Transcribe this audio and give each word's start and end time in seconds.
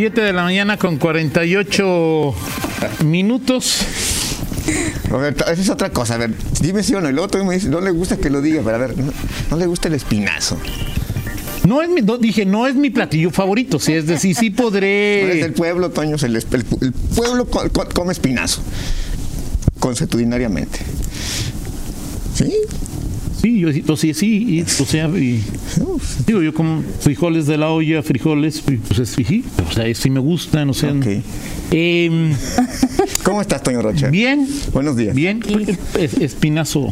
7 0.00 0.18
de 0.22 0.32
la 0.32 0.44
mañana 0.44 0.78
con 0.78 0.96
48 0.96 2.34
minutos. 3.04 3.80
Roberto, 5.10 5.44
esa 5.46 5.60
es 5.60 5.68
otra 5.68 5.90
cosa. 5.90 6.14
A 6.14 6.16
ver, 6.16 6.30
dime 6.62 6.82
si 6.82 6.94
o 6.94 7.02
no. 7.02 7.12
Luego 7.12 7.28
tú 7.28 7.44
me 7.44 7.52
dices, 7.52 7.68
no 7.68 7.82
le 7.82 7.90
gusta 7.90 8.16
que 8.16 8.30
lo 8.30 8.40
diga, 8.40 8.62
pero 8.64 8.76
a 8.76 8.78
ver, 8.78 8.96
no, 8.96 9.12
no 9.50 9.56
le 9.58 9.66
gusta 9.66 9.88
el 9.88 9.94
espinazo. 9.94 10.56
No 11.66 11.82
es 11.82 11.90
mi, 11.90 12.00
no, 12.00 12.16
dije, 12.16 12.46
no 12.46 12.66
es 12.66 12.74
mi 12.76 12.88
platillo 12.88 13.30
favorito. 13.30 13.78
Sí, 13.78 13.92
es 13.92 14.06
decir, 14.06 14.34
sí 14.34 14.48
No 14.48 14.68
eres 14.74 15.34
del 15.34 15.52
podré. 15.52 15.52
pueblo, 15.54 15.90
Toño. 15.90 16.16
El, 16.22 16.36
el- 16.36 16.46
el 16.80 16.92
pueblo 16.92 17.44
co- 17.50 17.68
co- 17.70 17.88
come 17.92 18.12
espinazo. 18.14 18.62
Consuetudinariamente. 19.80 20.78
¿Sí? 22.34 22.54
Sí, 23.40 23.58
yo, 23.58 23.70
yo 23.70 23.96
sí, 23.96 24.12
sí. 24.14 24.44
y, 24.48 24.60
o 24.62 24.66
sea, 24.86 25.08
y- 25.08 25.42
digo, 26.26 26.42
yo 26.42 26.52
como 26.52 26.82
frijoles 27.00 27.46
de 27.46 27.56
la 27.56 27.70
olla, 27.70 28.02
frijoles, 28.02 28.60
pues 28.86 28.98
es 28.98 29.08
sí, 29.10 29.44
o 29.68 29.72
sea, 29.72 29.94
sí 29.94 30.10
me 30.10 30.20
gustan, 30.20 30.68
o 30.70 30.74
sea. 30.74 30.90
Em, 31.70 32.34
¿Cómo 33.24 33.40
estás, 33.40 33.62
Toño 33.62 33.80
Rocha? 33.82 34.08
bien. 34.10 34.46
Buenos 34.72 34.96
días. 34.96 35.14
Bien, 35.14 35.40
es- 35.98 36.14
espinazo. 36.14 36.88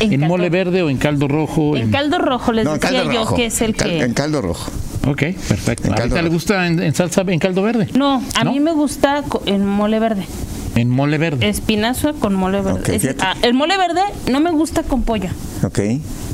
¿En 0.00 0.20
mole 0.20 0.50
verde 0.50 0.82
o 0.82 0.90
en 0.90 0.96
caldo 0.96 1.28
rojo? 1.28 1.76
En 1.76 1.90
caldo 1.90 2.18
rojo 2.18 2.52
les 2.52 2.64
No, 2.64 2.74
decía 2.74 2.90
caldo 2.90 3.12
yo 3.12 3.20
rojo. 3.20 3.36
que 3.36 3.46
es 3.46 3.60
el 3.62 3.74
Cal- 3.76 3.90
que. 3.90 4.00
En 4.00 4.14
caldo 4.14 4.42
rojo. 4.42 4.70
Ok, 5.06 5.22
perfecto. 5.48 5.92
¿Ahorita 5.92 6.22
le 6.22 6.28
gusta 6.30 6.66
en, 6.66 6.80
en 6.82 6.94
salsa, 6.94 7.22
en 7.26 7.38
caldo 7.38 7.62
verde? 7.62 7.88
No, 7.94 8.22
a 8.34 8.44
¿No? 8.44 8.52
mí 8.52 8.60
me 8.60 8.72
gusta 8.72 9.22
en 9.46 9.66
mole 9.66 9.98
verde. 10.00 10.24
En 10.76 10.90
mole 10.90 11.18
verde. 11.18 11.48
Espinazo 11.48 12.14
con 12.14 12.34
mole 12.34 12.60
verde. 12.60 12.80
Ok, 12.80 12.88
Es- 12.88 13.16
ah, 13.20 13.34
el 13.42 13.54
mole 13.54 13.76
verde 13.76 14.00
no 14.30 14.40
me 14.40 14.50
gusta 14.50 14.82
con 14.82 15.02
pollo, 15.02 15.28
Ok, 15.62 15.78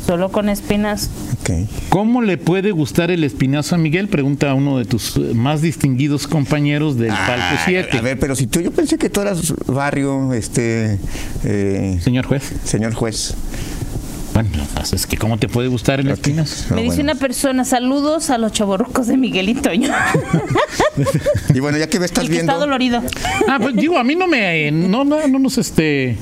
solo 0.06 0.30
con 0.32 0.48
espinas. 0.48 1.10
ok. 1.42 1.50
¿Cómo 1.90 2.22
le 2.22 2.38
puede 2.38 2.70
gustar 2.70 3.10
el 3.10 3.22
espinazo 3.24 3.74
a 3.74 3.78
Miguel? 3.78 4.08
Pregunta 4.08 4.50
a 4.50 4.54
uno 4.54 4.78
de 4.78 4.84
tus 4.86 5.16
eh, 5.16 5.20
más 5.34 5.60
distinguidos 5.62 6.26
compañeros 6.26 6.96
del 6.96 7.10
Palco 7.10 7.32
Ah, 7.56 7.62
7. 7.66 7.98
A 7.98 8.00
ver, 8.00 8.18
pero 8.18 8.34
si 8.34 8.46
tú, 8.46 8.60
yo 8.60 8.70
pensé 8.70 8.96
que 8.98 9.10
tú 9.10 9.20
eras 9.20 9.52
barrio, 9.66 10.32
este, 10.32 10.98
eh, 11.44 11.98
Señor 12.02 12.24
juez. 12.26 12.50
señor 12.64 12.94
juez. 12.94 13.34
Bueno, 14.34 14.48
pues 14.74 14.92
es 14.92 15.06
que 15.06 15.16
¿cómo 15.16 15.38
te 15.38 15.48
puede 15.48 15.68
gustar 15.68 16.00
el 16.00 16.08
espinazo? 16.08 16.66
No, 16.70 16.76
me 16.76 16.82
dice 16.82 16.96
bueno. 16.96 17.12
una 17.12 17.20
persona, 17.20 17.64
saludos 17.64 18.30
a 18.30 18.38
los 18.38 18.52
chaborrucos 18.52 19.06
de 19.08 19.16
Miguel 19.16 19.48
y 19.48 19.54
Toño. 19.54 19.92
Y 21.54 21.60
bueno, 21.60 21.78
ya 21.78 21.88
que 21.88 21.98
me 21.98 22.06
estás 22.06 22.22
el 22.24 22.28
que 22.30 22.34
viendo, 22.36 22.52
está 22.52 22.60
dolorido. 22.64 23.02
Ah, 23.48 23.58
pues 23.60 23.74
digo, 23.76 23.98
a 23.98 24.04
mí 24.04 24.14
no 24.14 24.26
me, 24.28 24.70
no, 24.70 25.04
no, 25.04 25.26
no 25.26 25.38
nos, 25.38 25.58
este, 25.58 26.16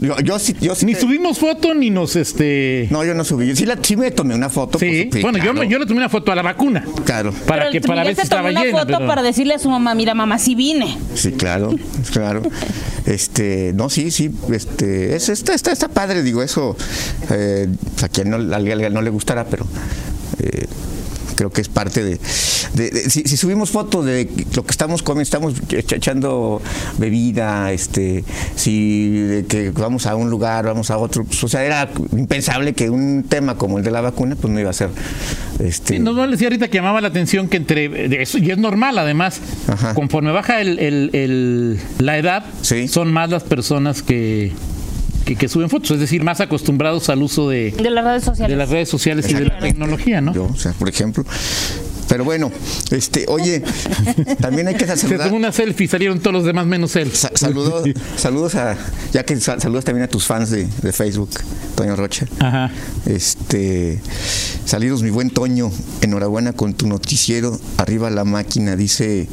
yo, 0.00 0.18
yo 0.20 0.38
sí, 0.38 0.54
yo 0.60 0.74
sí 0.74 0.86
ni 0.86 0.94
te- 0.94 1.00
subimos 1.00 1.38
foto 1.38 1.74
ni 1.74 1.90
nos, 1.90 2.16
este, 2.16 2.88
No, 2.90 3.04
yo 3.04 3.14
no 3.14 3.24
subí. 3.24 3.48
Yo 3.48 3.56
sí, 3.56 3.66
la, 3.66 3.78
sí 3.82 3.96
me 3.96 4.10
tomé 4.10 4.34
una 4.34 4.48
foto. 4.48 4.78
sí. 4.78 5.08
pues, 5.10 5.22
Bueno, 5.22 5.38
yo, 5.38 5.44
claro, 5.52 5.60
me- 5.60 5.68
yo 5.68 5.78
le 5.78 5.86
tomé 5.86 5.98
una 5.98 6.08
foto 6.08 6.32
a 6.32 6.34
la 6.34 6.42
vacuna 6.42 6.84
Claro, 7.04 7.32
para 7.46 7.68
Pero 7.68 7.72
que 7.72 7.80
para 7.82 8.04
ver 8.04 8.14
si 8.16 8.22
estaba 8.22 8.48
una 8.50 8.62
llena. 8.64 8.78
foto 8.80 8.94
pero- 8.98 9.06
para 9.06 9.22
decirle 9.22 9.54
a 9.54 9.58
su 9.58 9.68
mamá, 9.68 9.94
mira 9.94 10.14
mamá, 10.14 10.38
sí 10.38 10.54
vine. 10.54 10.96
sí, 11.14 11.32
claro, 11.32 11.74
claro. 12.12 12.42
Este, 13.06 13.72
no, 13.74 13.90
sí, 13.90 14.10
sí, 14.10 14.30
este, 14.50 15.14
es, 15.14 15.28
está, 15.28 15.52
está, 15.52 15.72
está 15.72 15.88
padre, 15.88 16.22
digo, 16.22 16.42
eso, 16.42 16.74
eh, 17.34 17.68
a 18.02 18.08
quien 18.08 18.30
no, 18.30 18.36
a 18.36 18.58
no 18.90 19.02
le 19.02 19.10
gustará, 19.10 19.44
pero 19.44 19.66
eh, 20.40 20.66
creo 21.36 21.50
que 21.50 21.60
es 21.62 21.68
parte 21.68 22.04
de, 22.04 22.20
de- 22.74 22.90
de- 22.90 23.10
si, 23.10 23.22
si 23.24 23.36
subimos 23.36 23.70
fotos 23.70 24.04
de 24.06 24.30
lo 24.54 24.62
que 24.64 24.70
estamos 24.70 25.02
comiendo, 25.02 25.22
estamos 25.24 25.54
echa- 25.70 25.96
echando 25.96 26.62
bebida, 26.98 27.72
este, 27.72 28.24
si 28.54 29.10
de 29.10 29.44
que 29.44 29.70
vamos 29.70 30.06
a 30.06 30.14
un 30.14 30.30
lugar, 30.30 30.64
vamos 30.64 30.92
a 30.92 30.98
otro, 30.98 31.24
pues, 31.24 31.42
o 31.42 31.48
sea, 31.48 31.64
era 31.64 31.90
impensable 32.12 32.72
que 32.72 32.88
un 32.88 33.24
tema 33.28 33.56
como 33.56 33.78
el 33.78 33.84
de 33.84 33.90
la 33.90 34.00
vacuna, 34.00 34.36
pues 34.40 34.52
no 34.52 34.60
iba 34.60 34.70
a 34.70 34.74
ser, 34.74 34.90
este, 35.58 35.94
Sí, 35.94 35.98
nos 36.00 36.16
va 36.16 36.22
a 36.24 36.26
decir 36.28 36.46
ahorita 36.46 36.68
que 36.68 36.78
llamaba 36.78 37.00
la 37.00 37.08
atención 37.08 37.48
que 37.48 37.56
entre 37.56 38.22
eso, 38.22 38.38
y 38.38 38.52
es 38.52 38.58
normal 38.58 38.96
además, 38.98 39.40
Ajá. 39.66 39.92
conforme 39.94 40.30
baja 40.30 40.60
el, 40.60 40.78
el- 40.78 41.10
el- 41.14 41.80
la 41.98 42.16
edad, 42.16 42.44
Sí. 42.62 42.86
son 42.86 43.12
más 43.12 43.28
las 43.30 43.42
personas 43.42 44.02
que, 44.04 44.52
que, 45.24 45.36
que 45.36 45.48
suben 45.48 45.70
fotos, 45.70 45.90
es 45.92 46.00
decir, 46.00 46.22
más 46.22 46.40
acostumbrados 46.40 47.08
al 47.08 47.22
uso 47.22 47.48
de, 47.48 47.70
De 47.72 47.90
las 47.90 48.04
redes 48.04 48.24
sociales. 48.24 48.50
de 48.50 48.56
las 48.56 48.68
redes 48.70 48.88
sociales 48.88 49.30
y 49.30 49.34
de 49.34 49.44
la 49.46 49.58
tecnología, 49.58 50.20
¿no? 50.20 50.34
Yo, 50.34 50.44
o 50.44 50.56
sea, 50.56 50.72
por 50.72 50.88
ejemplo. 50.88 51.24
Pero 52.06 52.22
bueno, 52.22 52.52
este, 52.90 53.24
oye, 53.28 53.62
también 54.40 54.68
hay 54.68 54.74
que 54.74 54.86
Se 54.86 54.94
saludar. 54.96 55.26
tomó 55.28 55.36
una 55.38 55.52
selfie 55.52 55.86
y 55.86 55.88
salieron 55.88 56.20
todos 56.20 56.34
los 56.34 56.44
demás 56.44 56.66
menos 56.66 56.94
él. 56.96 57.10
Sa- 57.12 57.30
saludos, 57.34 57.82
saludos 58.16 58.54
a, 58.56 58.76
ya 59.12 59.24
que 59.24 59.40
sa- 59.40 59.58
saludos 59.58 59.84
también 59.84 60.04
a 60.04 60.08
tus 60.08 60.26
fans 60.26 60.50
de, 60.50 60.68
de 60.82 60.92
Facebook, 60.92 61.30
Toño 61.74 61.96
Rocha. 61.96 62.26
Ajá. 62.40 62.70
Este, 63.06 64.00
saludos 64.66 65.02
mi 65.02 65.08
buen 65.10 65.30
Toño, 65.30 65.70
enhorabuena 66.02 66.52
con 66.52 66.74
tu 66.74 66.86
noticiero, 66.86 67.58
arriba 67.78 68.10
la 68.10 68.24
máquina, 68.24 68.76
dice 68.76 69.26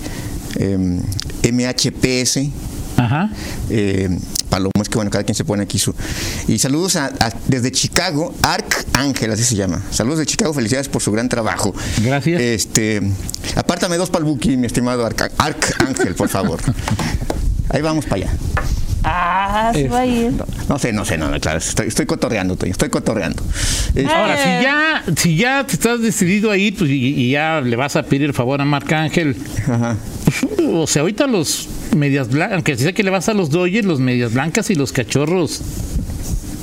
em, 0.55 1.01
MHPS. 1.43 2.39
Ajá. 3.05 3.29
Eh, 3.69 4.09
Palomo, 4.49 4.71
es 4.81 4.89
que 4.89 4.95
bueno, 4.95 5.09
cada 5.11 5.23
quien 5.23 5.35
se 5.35 5.45
pone 5.45 5.63
aquí 5.63 5.79
su. 5.79 5.93
Y 6.47 6.59
saludos 6.59 6.95
a- 6.97 7.05
a- 7.19 7.31
desde 7.47 7.71
Chicago, 7.71 8.33
Arc 8.41 8.85
Ángel, 8.93 9.31
así 9.31 9.43
se 9.43 9.55
llama. 9.55 9.81
Saludos 9.91 10.19
de 10.19 10.25
Chicago, 10.25 10.53
felicidades 10.53 10.89
por 10.89 11.01
su 11.01 11.11
gran 11.11 11.29
trabajo. 11.29 11.73
Gracias. 12.03 12.41
Este, 12.41 13.01
apártame 13.55 13.97
dos 13.97 14.09
para 14.09 14.25
el 14.25 14.29
Buki, 14.31 14.57
mi 14.57 14.67
estimado 14.67 15.05
Arc, 15.05 15.31
Arc 15.37 15.81
Ángel, 15.87 16.15
por 16.15 16.27
favor. 16.29 16.59
Ahí 17.69 17.81
vamos 17.81 18.05
para 18.05 18.23
allá. 18.23 18.33
Ah, 19.03 19.71
se 19.73 19.87
va 19.87 20.01
a 20.01 20.05
ir. 20.05 20.31
No, 20.33 20.45
no 20.69 20.77
sé, 20.77 20.93
no 20.93 21.05
sé, 21.05 21.17
no, 21.17 21.27
no, 21.29 21.39
claro, 21.39 21.57
estoy, 21.57 21.87
estoy 21.87 22.05
cotorreando, 22.05 22.55
Toño, 22.55 22.71
estoy 22.71 22.89
cotorreando. 22.89 23.41
Eh, 23.95 24.05
Ahora, 24.05 24.37
si 24.37 24.63
ya, 24.63 25.03
si 25.17 25.35
ya 25.37 25.65
te 25.65 25.73
estás 25.73 26.01
decidido 26.01 26.51
a 26.51 26.57
ir 26.57 26.77
pues, 26.77 26.91
y, 26.91 26.93
y 27.15 27.31
ya 27.31 27.61
le 27.61 27.75
vas 27.75 27.95
a 27.95 28.03
pedir 28.03 28.23
el 28.25 28.33
favor 28.33 28.61
a 28.61 28.65
Marc 28.65 28.91
Ángel, 28.93 29.35
ajá. 29.67 29.97
pues, 30.25 30.45
o 30.71 30.85
sea, 30.85 31.01
ahorita 31.01 31.25
los 31.25 31.67
medias 31.95 32.29
blancas, 32.29 32.55
aunque 32.55 32.75
sé 32.77 32.93
que 32.93 33.03
le 33.03 33.09
vas 33.09 33.29
a 33.29 33.33
los 33.33 33.49
Dodgers, 33.49 33.85
los 33.85 33.99
medias 33.99 34.33
blancas 34.33 34.69
y 34.69 34.75
los 34.75 34.91
cachorros 34.91 35.61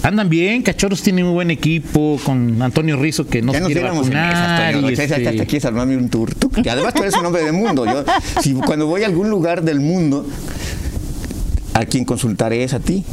andan 0.03 0.29
bien. 0.29 0.63
Cachorros 0.63 1.03
tiene 1.03 1.25
muy 1.25 1.33
buen 1.33 1.51
equipo 1.51 2.19
con 2.25 2.61
Antonio 2.63 2.97
Rizzo 2.97 3.27
que 3.27 3.43
no 3.43 3.53
Ya 3.53 3.59
se 3.59 3.61
nos 3.63 3.67
quiere 3.69 3.81
viéramos 3.83 4.07
en 4.07 4.13
esas, 4.13 4.25
vacunar. 4.33 4.73
Toño 4.75 4.89
este- 4.89 5.47
quieres 5.47 5.65
armarme 5.65 5.97
un 5.97 6.09
tour. 6.09 6.35
Tú, 6.35 6.51
que 6.51 6.69
además 6.71 6.95
tú 6.95 7.03
eres 7.03 7.15
un 7.17 7.27
hombre 7.27 7.45
de 7.45 7.53
mundo. 7.53 7.85
Yo, 7.85 8.05
si 8.43 8.55
cuando 8.55 8.87
voy 8.87 9.03
a 9.03 9.07
algún 9.07 9.31
lugar 9.31 9.63
del 9.63 9.81
mundo, 9.81 10.27
a 11.75 11.85
quien 11.85 12.05
consultaré 12.05 12.65
es 12.65 12.75
a 12.75 12.81
ti. 12.81 13.05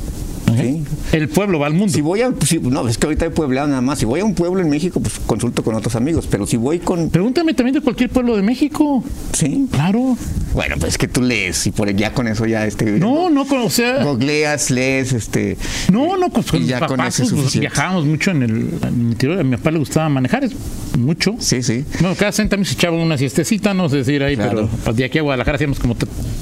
¿Sí? 0.57 0.83
El 1.11 1.29
pueblo 1.29 1.59
va 1.59 1.67
al 1.67 1.73
mundo. 1.73 1.93
Si 1.93 2.01
voy 2.01 2.21
a, 2.21 2.31
si- 2.45 2.59
no, 2.59 2.87
es 2.87 2.97
que 2.97 3.05
ahorita 3.07 3.25
he 3.25 3.29
pueblado 3.29 3.67
nada 3.67 3.81
más. 3.81 3.99
Si 3.99 4.05
voy 4.05 4.19
a 4.19 4.25
un 4.25 4.35
pueblo 4.35 4.61
en 4.61 4.69
México, 4.69 4.99
pues 4.99 5.19
consulto 5.25 5.63
con 5.63 5.75
otros 5.75 5.95
amigos. 5.95 6.27
Pero 6.29 6.45
si 6.45 6.57
voy 6.57 6.79
con, 6.79 7.09
Pregúntame 7.09 7.53
también 7.53 7.73
de 7.75 7.81
cualquier 7.81 8.09
pueblo 8.09 8.35
de 8.35 8.41
México. 8.41 9.03
sí, 9.33 9.67
Claro. 9.71 10.17
bueno, 10.53 10.75
pues 10.79 10.93
es 10.93 10.97
que 10.97 11.07
tú 11.07 11.21
lees 11.21 11.65
y 11.67 11.71
por 11.71 11.91
ya 11.95 12.13
con 12.13 12.27
eso 12.27 12.45
ya 12.45 12.65
este. 12.65 12.85
No, 12.99 13.29
no, 13.29 13.45
con- 13.47 13.59
o 13.61 13.69
sea, 13.69 14.03
Googleas, 14.03 14.69
lees, 14.71 15.13
este. 15.13 15.57
no, 15.91 16.17
no, 16.17 16.29
pues 16.29 16.51
con 16.51 16.61
Y 16.61 16.65
ya 16.67 16.79
con 16.79 16.97
papás 16.97 17.19
eso 17.19 17.35
es 17.35 17.41
pues, 17.41 17.59
viajábamos 17.59 18.05
mucho 18.05 18.31
en 18.31 18.43
el, 18.43 18.51
en 18.51 18.79
el 18.83 19.01
interior. 19.11 19.39
A 19.39 19.43
mi 19.43 19.55
papá 19.57 19.71
le 19.71 19.79
gustaba 19.79 20.09
manejar, 20.09 20.43
es 20.43 20.51
mucho. 20.97 21.35
Sí, 21.39 21.61
sí. 21.63 21.85
Bueno, 21.99 22.15
cada 22.17 22.31
60 22.31 22.55
minutos 22.57 22.69
se 22.73 22.75
echaba 22.79 22.97
una 22.97 23.17
siestecita, 23.17 23.73
no 23.73 23.89
sé 23.89 23.97
decir 23.97 24.23
ahí, 24.23 24.35
Claro. 24.35 24.51
pero 24.51 24.69
pues, 24.83 24.95
de 24.95 25.05
aquí 25.05 25.17
a 25.17 25.21
Guadalajara 25.21 25.55
hacíamos 25.55 25.79
como 25.79 25.95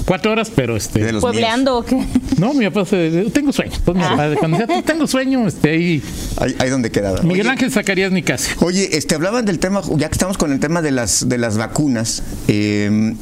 cuatro 0.04 0.32
horas, 0.32 0.50
pero 0.54 0.76
este. 0.76 1.12
¿Puebleando 1.14 1.78
o 1.78 1.84
qué? 1.84 2.02
No, 2.38 2.52
mi 2.54 2.64
papá 2.66 2.84
se, 2.84 3.26
tengo 3.32 3.52
sueño. 3.52 3.72
Mi 3.94 4.00
papá, 4.00 4.34
cuando 4.38 4.58
decía, 4.58 4.82
tengo 4.82 5.06
sueño, 5.06 5.46
este 5.46 5.70
ahí. 5.70 6.02
Ahí, 6.38 6.54
ahí 6.58 6.70
donde 6.70 6.90
quedaba. 6.90 7.22
Miguel 7.22 7.42
Oye, 7.42 7.50
Ángel 7.50 7.70
Zacarías 7.70 8.12
Nicasio. 8.12 8.54
Oye, 8.60 8.96
este, 8.96 9.14
hablaban 9.14 9.44
del 9.44 9.58
tema, 9.58 9.82
ya 9.96 10.08
que 10.08 10.14
estamos 10.14 10.36
con 10.36 10.52
el 10.52 10.60
tema 10.60 10.82
de 10.82 10.90
las, 10.90 11.28
de 11.28 11.38
las 11.38 11.56
vacunas. 11.56 12.22
eh, 12.48 13.14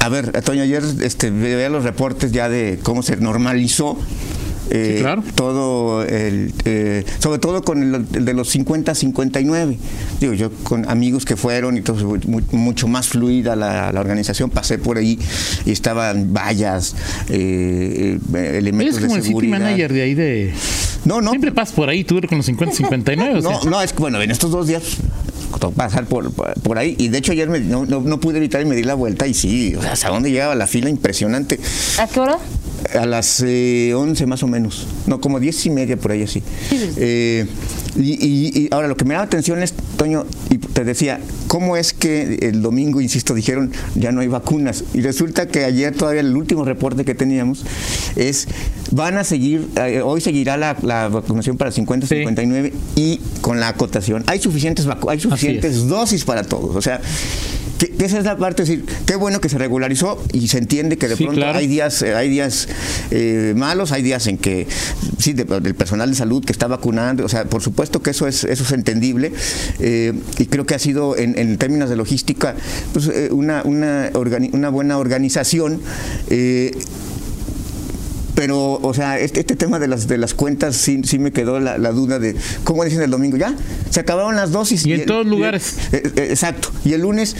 a 0.00 0.08
ver, 0.08 0.32
Toño, 0.42 0.62
ayer 0.62 0.82
este, 1.02 1.30
veía 1.30 1.68
los 1.68 1.84
reportes 1.84 2.32
ya 2.32 2.48
de 2.48 2.78
cómo 2.82 3.02
se 3.02 3.18
normalizó. 3.18 3.98
Eh, 4.70 4.94
Sí, 4.96 5.02
claro. 5.02 5.22
Todo 5.34 6.02
el, 6.04 6.52
eh, 6.64 7.04
sobre 7.18 7.38
todo 7.38 7.62
con 7.62 7.82
el, 7.82 8.06
el 8.14 8.24
de 8.24 8.34
los 8.34 8.48
50 8.50 8.92
50-59. 8.92 9.76
Digo, 10.20 10.32
yo 10.34 10.50
con 10.64 10.88
amigos 10.88 11.24
que 11.24 11.36
fueron 11.36 11.76
y 11.76 11.80
todo, 11.82 12.18
mu- 12.26 12.40
mucho 12.52 12.86
más 12.88 13.08
fluida 13.08 13.56
la, 13.56 13.92
la 13.92 14.00
organización, 14.00 14.50
pasé 14.50 14.78
por 14.78 14.98
ahí 14.98 15.18
y 15.64 15.70
estaban 15.72 16.32
vallas, 16.32 16.94
eh, 17.28 18.18
eh, 18.34 18.54
elementos 18.58 18.96
Es 18.96 19.02
como 19.02 19.14
de 19.14 19.18
el 19.20 19.22
city 19.22 19.28
seguridad. 19.28 19.58
manager 19.60 19.92
de 19.92 20.02
ahí 20.02 20.14
de. 20.14 20.54
No, 21.04 21.20
no, 21.20 21.30
Siempre 21.30 21.52
pasas 21.52 21.74
por 21.74 21.88
ahí, 21.88 22.04
tú 22.04 22.18
eres 22.18 22.28
con 22.28 22.38
los 22.38 22.46
50, 22.46 22.76
59. 22.76 23.38
o 23.38 23.42
sea. 23.42 23.50
no, 23.50 23.70
no, 23.70 23.82
es 23.82 23.92
que 23.92 23.98
bueno, 24.00 24.20
en 24.20 24.30
estos 24.30 24.50
dos 24.50 24.66
días 24.66 24.82
pasar 25.76 26.06
por, 26.06 26.32
por, 26.32 26.54
por 26.62 26.78
ahí 26.78 26.94
y 26.98 27.08
de 27.08 27.18
hecho 27.18 27.32
ayer 27.32 27.48
me- 27.48 27.60
no, 27.60 27.84
no, 27.84 28.00
no 28.00 28.20
pude 28.20 28.38
evitar 28.38 28.62
y 28.62 28.64
me 28.64 28.74
di 28.76 28.82
la 28.82 28.94
vuelta 28.94 29.26
y 29.26 29.34
sí, 29.34 29.74
o 29.76 29.82
sea, 29.82 29.92
hasta 29.92 30.08
dónde 30.08 30.30
llegaba 30.30 30.54
la 30.54 30.66
fila, 30.66 30.88
impresionante. 30.88 31.58
¿A 31.98 32.06
qué 32.06 32.20
hora? 32.20 32.38
A 32.98 33.06
las 33.06 33.42
eh, 33.46 33.92
11 33.94 34.26
más 34.26 34.42
o 34.42 34.48
menos, 34.48 34.86
no, 35.06 35.20
como 35.20 35.38
10 35.38 35.66
y 35.66 35.70
media 35.70 35.96
por 35.96 36.10
ahí 36.12 36.22
así. 36.22 36.42
Eh, 36.96 37.46
y, 37.96 38.12
y- 38.26 38.52
y 38.64 38.68
ahora 38.72 38.88
lo 38.88 38.96
que 38.96 39.04
me 39.04 39.14
da 39.14 39.22
atención 39.22 39.62
es, 39.62 39.74
Toño, 39.96 40.26
y 40.48 40.58
te 40.58 40.84
decía, 40.84 41.20
¿cómo 41.46 41.76
es 41.76 41.92
que 41.92 42.38
el 42.42 42.62
domingo, 42.62 43.00
insisto, 43.00 43.34
dijeron 43.34 43.70
ya 43.94 44.12
no 44.12 44.20
hay 44.22 44.28
vacunas? 44.28 44.84
Y 44.94 45.02
resulta 45.02 45.46
que 45.48 45.64
ayer 45.64 45.94
todavía 45.94 46.20
el 46.20 46.34
último 46.36 46.64
reporte 46.64 47.04
que 47.04 47.14
teníamos 47.14 47.64
es, 48.16 48.48
van 48.90 49.18
a 49.18 49.24
seguir, 49.24 49.68
eh, 49.76 50.00
hoy 50.02 50.20
seguirá 50.20 50.56
la, 50.56 50.76
la 50.82 51.08
vacunación 51.08 51.56
para 51.56 51.70
50, 51.70 52.06
Sí. 52.06 52.16
59 52.16 52.72
y 52.96 53.20
con 53.40 53.60
la 53.60 53.68
acotación, 53.68 54.24
hay 54.26 54.40
suficientes, 54.40 54.86
hay 55.08 55.20
suficientes 55.20 55.86
dosis 55.86 56.24
para 56.24 56.42
todos. 56.44 56.74
O 56.74 56.82
sea, 56.82 57.00
que- 57.80 57.88
que 57.88 58.04
esa 58.04 58.18
es 58.18 58.24
la 58.24 58.36
parte, 58.36 58.62
es 58.62 58.68
decir, 58.68 58.84
qué 59.06 59.16
bueno 59.16 59.40
que 59.40 59.48
se 59.48 59.56
regularizó 59.58 60.22
y 60.32 60.46
se 60.48 60.58
entiende 60.58 60.98
que 60.98 61.08
de 61.08 61.16
Sí, 61.16 61.24
pronto 61.24 61.40
claro. 61.40 61.58
hay 61.58 61.66
días, 61.66 62.02
eh, 62.02 62.14
hay 62.14 62.28
días 62.28 62.68
eh, 63.10 63.54
malos, 63.56 63.90
hay 63.90 64.02
días 64.02 64.26
en 64.26 64.36
que, 64.38 64.66
sí, 65.18 65.32
de- 65.32 65.44
del 65.60 65.74
personal 65.74 66.10
de 66.10 66.16
salud 66.16 66.44
que 66.44 66.52
está 66.52 66.66
vacunando, 66.68 67.24
o 67.24 67.28
sea, 67.28 67.44
por 67.46 67.62
supuesto 67.62 68.02
que 68.02 68.10
eso 68.10 68.28
es, 68.28 68.44
eso 68.44 68.62
es 68.64 68.72
entendible 68.72 69.32
eh, 69.80 70.12
y 70.38 70.46
creo 70.46 70.66
que 70.66 70.74
ha 70.74 70.78
sido 70.78 71.16
en, 71.16 71.38
en 71.38 71.56
términos 71.58 71.88
de 71.90 71.96
logística 71.96 72.54
pues, 72.92 73.06
eh, 73.08 73.28
una, 73.32 73.62
una, 73.64 74.10
organi- 74.12 74.50
una 74.52 74.68
buena 74.68 74.98
organización. 74.98 75.80
Pero, 78.40 78.78
o 78.80 78.94
sea, 78.94 79.18
este, 79.18 79.40
este 79.40 79.54
tema 79.54 79.78
de 79.78 79.86
las 79.86 80.08
de 80.08 80.16
las 80.16 80.32
cuentas 80.32 80.74
sí, 80.74 81.02
sí 81.04 81.18
me 81.18 81.30
quedó 81.30 81.60
la, 81.60 81.76
la 81.76 81.92
duda 81.92 82.18
de, 82.18 82.34
¿cómo 82.64 82.82
dicen 82.86 83.02
el 83.02 83.10
domingo? 83.10 83.36
Ya, 83.36 83.54
se 83.90 84.00
acabaron 84.00 84.34
las 84.34 84.50
dosis. 84.50 84.86
Y 84.86 84.94
en 84.94 85.00
el- 85.00 85.06
todos 85.06 85.26
lugares. 85.26 85.74
eh, 85.92 86.02
eh, 86.16 86.28
exacto. 86.30 86.72
Y 86.82 86.94
el 86.94 87.02
lunes 87.02 87.36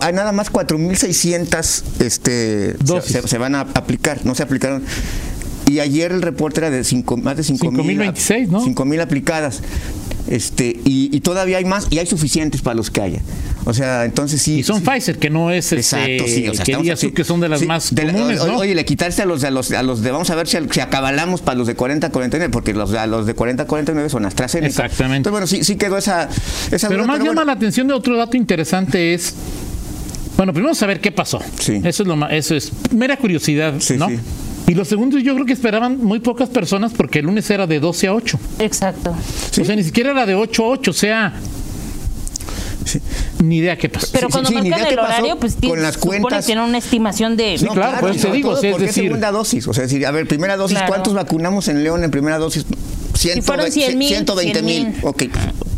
hay 0.00 0.14
nada 0.14 0.32
más 0.32 0.50
4.600 0.50 1.82
este, 1.98 2.72
se, 2.72 2.76
Dosis. 2.82 3.12
se- 3.12 3.28
se 3.28 3.36
van 3.36 3.54
a 3.56 3.60
aplicar, 3.60 4.24
no 4.24 4.34
se 4.34 4.42
aplicaron. 4.42 4.82
Y 5.66 5.80
ayer 5.80 6.12
el 6.12 6.22
reporte 6.22 6.60
era 6.60 6.70
de 6.70 6.82
cinco, 6.82 7.18
más 7.18 7.36
de 7.36 7.42
5.000 7.42 7.58
5.026, 8.14 8.48
¿no? 8.48 8.64
5.000 8.64 9.02
aplicadas. 9.02 9.60
Este, 10.28 10.76
y, 10.84 11.08
y 11.16 11.20
todavía 11.20 11.58
hay 11.58 11.64
más, 11.64 11.86
y 11.90 11.98
hay 11.98 12.06
suficientes 12.06 12.60
para 12.62 12.74
los 12.74 12.90
que 12.90 13.00
haya. 13.00 13.20
O 13.64 13.72
sea, 13.74 14.04
entonces 14.04 14.42
sí. 14.42 14.58
Y 14.58 14.62
son 14.64 14.80
sí. 14.80 14.84
Pfizer, 14.88 15.18
que 15.18 15.30
no 15.30 15.50
es 15.50 15.72
este, 15.72 15.76
Exacto, 15.76 16.24
sí, 16.26 16.48
o 16.48 16.54
sea, 16.54 16.64
que 16.64 16.72
estamos 16.72 16.90
así. 16.90 17.10
que 17.12 17.24
son 17.24 17.40
de 17.40 17.48
las 17.48 17.60
Sí, 17.60 17.66
más 17.66 17.94
de 17.94 18.04
la- 18.04 18.12
comunes, 18.12 18.40
o- 18.40 18.46
¿no? 18.48 18.56
Oye, 18.58 18.74
le 18.74 18.84
quitaste 18.84 19.22
a 19.22 19.26
los, 19.26 19.44
a 19.44 19.50
los, 19.50 19.70
a 19.72 19.82
los 19.84 20.02
de, 20.02 20.10
vamos 20.10 20.28
a 20.30 20.34
ver 20.34 20.48
si, 20.48 20.58
si 20.70 20.80
acabalamos 20.80 21.42
para 21.42 21.56
los 21.58 21.66
de 21.66 21.74
40 21.76 22.08
a 22.08 22.10
49, 22.10 22.50
porque 22.52 22.72
los, 22.74 22.92
a 22.94 23.06
los 23.06 23.26
de 23.26 23.34
40 23.34 23.62
a 23.62 23.66
49 23.66 24.08
son 24.10 24.24
AstraZeneca. 24.26 24.68
Exactamente. 24.68 25.16
Entonces, 25.28 25.32
bueno, 25.32 25.46
sí, 25.46 25.62
sí 25.64 25.76
quedó 25.76 25.96
esa, 25.98 26.28
esa 26.70 26.88
Pero 26.88 27.02
duda, 27.02 27.06
más 27.08 27.18
llama 27.18 27.28
bueno. 27.30 27.44
la 27.44 27.52
atención 27.52 27.86
de 27.88 27.94
otro 27.94 28.16
dato 28.16 28.36
interesante 28.36 29.14
es, 29.14 29.34
bueno, 30.36 30.52
primero 30.52 30.74
saber 30.74 31.00
qué 31.00 31.12
pasó. 31.12 31.40
Sí. 31.60 31.80
Eso 31.84 32.02
es 32.02 32.06
lo 32.08 32.16
ma- 32.16 32.28
eso 32.34 32.54
es 32.54 32.70
mera 32.92 33.16
curiosidad, 33.16 33.74
Sí, 33.78 33.94
¿no? 33.96 34.08
Y 34.68 34.74
lo 34.74 34.84
segundo, 34.84 35.18
yo 35.18 35.34
creo 35.34 35.46
que 35.46 35.52
esperaban 35.52 35.98
muy 36.02 36.18
pocas 36.20 36.48
personas 36.48 36.92
porque 36.92 37.20
el 37.20 37.26
lunes 37.26 37.48
era 37.50 37.66
de 37.66 37.78
12 37.80 38.08
a 38.08 38.14
8. 38.14 38.38
Exacto. 38.58 39.14
Sí. 39.52 39.60
O 39.60 39.64
sea, 39.64 39.76
ni 39.76 39.84
siquiera 39.84 40.10
era 40.10 40.26
de 40.26 40.34
8 40.34 40.64
a 40.64 40.68
8, 40.68 40.90
o 40.90 40.94
sea, 40.94 41.34
Sí. 42.84 43.00
ni 43.42 43.56
idea 43.58 43.76
qué 43.76 43.88
pasó. 43.88 44.08
Pero 44.12 44.28
cuando 44.28 44.48
sí, 44.48 44.54
marcan 44.56 44.86
el 44.86 44.98
horario, 44.98 45.36
pues 45.38 45.56
con 45.60 45.82
las 45.82 45.96
cuentas. 45.98 46.44
que 46.44 46.46
tienen 46.46 46.64
una 46.64 46.78
estimación 46.78 47.36
de... 47.36 47.58
Sí, 47.58 47.66
claro, 47.66 47.98
por 48.00 48.10
eso 48.10 48.28
te 48.28 48.34
digo, 48.34 48.50
todo 48.54 48.62
es 48.62 48.70
porque 48.72 48.86
decir- 48.86 49.04
segunda 49.04 49.30
dosis. 49.32 49.66
O 49.66 49.74
sea, 49.74 49.82
decir, 49.84 50.06
a 50.06 50.10
ver, 50.12 50.26
primera 50.28 50.56
dosis, 50.56 50.76
Claro. 50.78 50.92
¿cuántos 50.92 51.14
vacunamos 51.14 51.66
en 51.68 51.82
León 51.82 52.04
en 52.04 52.10
primera 52.10 52.38
dosis? 52.38 52.64
Fueron 53.42 53.72
100,000, 53.72 54.08
120 54.08 54.62
mil. 54.62 54.82
100,000. 54.92 55.04
Ok, 55.04 55.22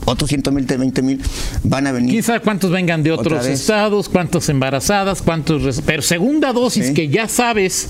otros 0.07 0.29
120 0.29 1.03
mil 1.03 1.23
van 1.63 1.87
a 1.87 1.93
venir. 1.93 2.11
¿Quién 2.11 2.23
sabe 2.23 2.41
cuántos 2.41 2.71
vengan 2.71 3.03
de 3.03 3.13
otros 3.13 3.47
estados, 3.47 4.09
cuántos 4.09 4.49
embarazadas, 4.49 5.23
cuántos... 5.23 5.81
Pero 5.87 6.03
segunda 6.03 6.53
dosis 6.53 6.89
Sí. 6.89 6.95
que 6.95 7.09
ya 7.09 7.29
sabes 7.29 7.89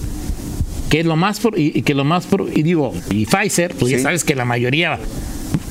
que 0.88 1.00
es 1.00 1.06
lo 1.06 1.16
más... 1.16 1.40
por- 1.40 1.58
y, 1.58 1.72
y 1.74 1.82
que 1.82 1.94
lo 1.94 2.04
más... 2.04 2.26
y 2.54 2.62
digo, 2.62 2.92
y 3.10 3.26
Pfizer, 3.26 3.74
pues 3.74 3.92
ya 3.92 3.98
sabes 3.98 4.24
que 4.24 4.34
la 4.34 4.44
mayoría 4.44 4.98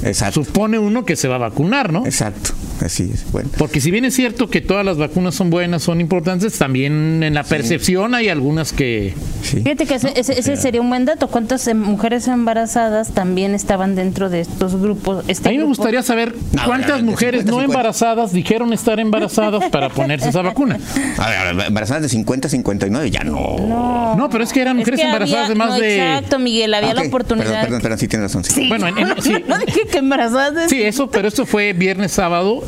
Exacto, 0.04 0.44
supone 0.44 0.78
uno 0.80 1.06
que 1.06 1.16
se 1.16 1.28
va 1.28 1.36
a 1.36 1.40
vacunar, 1.40 1.92
¿no? 1.92 2.06
exacto. 2.06 2.52
Así 2.84 3.10
es. 3.14 3.32
Bueno. 3.32 3.50
Porque 3.58 3.82
si 3.82 3.90
bien 3.92 4.06
es 4.06 4.14
cierto 4.14 4.50
que 4.50 4.62
todas 4.62 4.86
las 4.86 4.98
vacunas 4.98 5.34
son 5.36 5.50
buenas, 5.50 5.84
son 5.84 6.00
importantes, 6.02 6.58
también 6.58 7.24
en 7.24 7.34
la 7.34 7.44
percepción 7.44 8.14
hay 8.14 8.30
algunas 8.30 8.72
que... 8.74 9.14
Sí. 9.42 9.62
Fíjate 9.62 9.86
que 9.86 9.96
ese, 9.96 10.14
ese- 10.20 10.40
ese 10.40 10.56
sería 10.58 10.82
un 10.82 10.90
buen 10.90 11.06
dato. 11.06 11.28
¿Cuántas 11.28 11.68
em, 11.68 11.78
mujeres 11.80 12.28
embarazadas 12.28 13.14
también 13.14 13.56
estaban 13.56 13.96
dentro 13.96 14.30
de 14.30 14.42
estos 14.42 14.76
grupos? 14.80 15.24
Este 15.28 15.50
A 15.50 15.52
mí 15.52 15.58
me 15.58 15.64
grupo? 15.64 15.78
gustaría 15.78 16.04
saber 16.04 16.36
No, 16.54 16.66
cuántas 16.66 16.98
de 16.98 17.04
mujeres 17.04 17.42
50, 17.42 17.52
no 17.52 17.58
50. 17.62 17.66
embarazadas 17.74 18.32
dijeron 18.34 18.74
estar 18.74 19.00
embarazadas 19.00 19.66
para 19.72 19.90
ponerse 19.90 20.30
esa 20.30 20.42
vacuna. 20.42 20.80
A 21.18 21.30
ver, 21.30 21.38
a 21.40 21.54
ver, 21.54 21.68
embarazadas 21.68 22.04
de 22.04 22.10
50 22.10 22.48
a 22.48 22.52
59, 22.52 23.10
ya 23.12 23.24
no. 23.24 23.56
No. 23.60 24.16
No, 24.16 24.30
pero 24.30 24.44
es 24.44 24.54
que 24.54 24.62
eran 24.62 24.78
Es 24.78 24.82
mujeres 24.82 25.00
que 25.00 25.06
embarazadas 25.06 25.46
había- 25.46 25.50
de 25.50 25.56
más 25.56 25.70
no, 25.70 25.80
de... 25.80 25.96
Exacto, 25.98 26.40
Miguel, 26.40 26.74
había 26.74 26.92
Ah, 26.92 26.94
la 26.96 27.02
oportunidad. 27.04 27.46
Perdón, 27.48 27.62
perdón, 27.66 27.82
perdón, 27.82 27.98
sí 28.00 28.08
tienes 28.08 28.24
razón. 28.32 28.44
Sí. 28.44 28.54
Sí. 28.54 28.68
Bueno, 28.70 28.88
en- 28.88 28.98
en- 29.00 29.22
sí. 29.22 29.34
no 29.48 29.58
dije 29.60 29.82
que 29.92 29.98
embarazadas. 30.00 30.70
Sí, 30.70 30.82
eso, 30.82 31.10
pero 31.10 31.28
esto 31.28 31.46
fue 31.46 31.74
viernes, 31.74 32.12
sábado. 32.12 32.64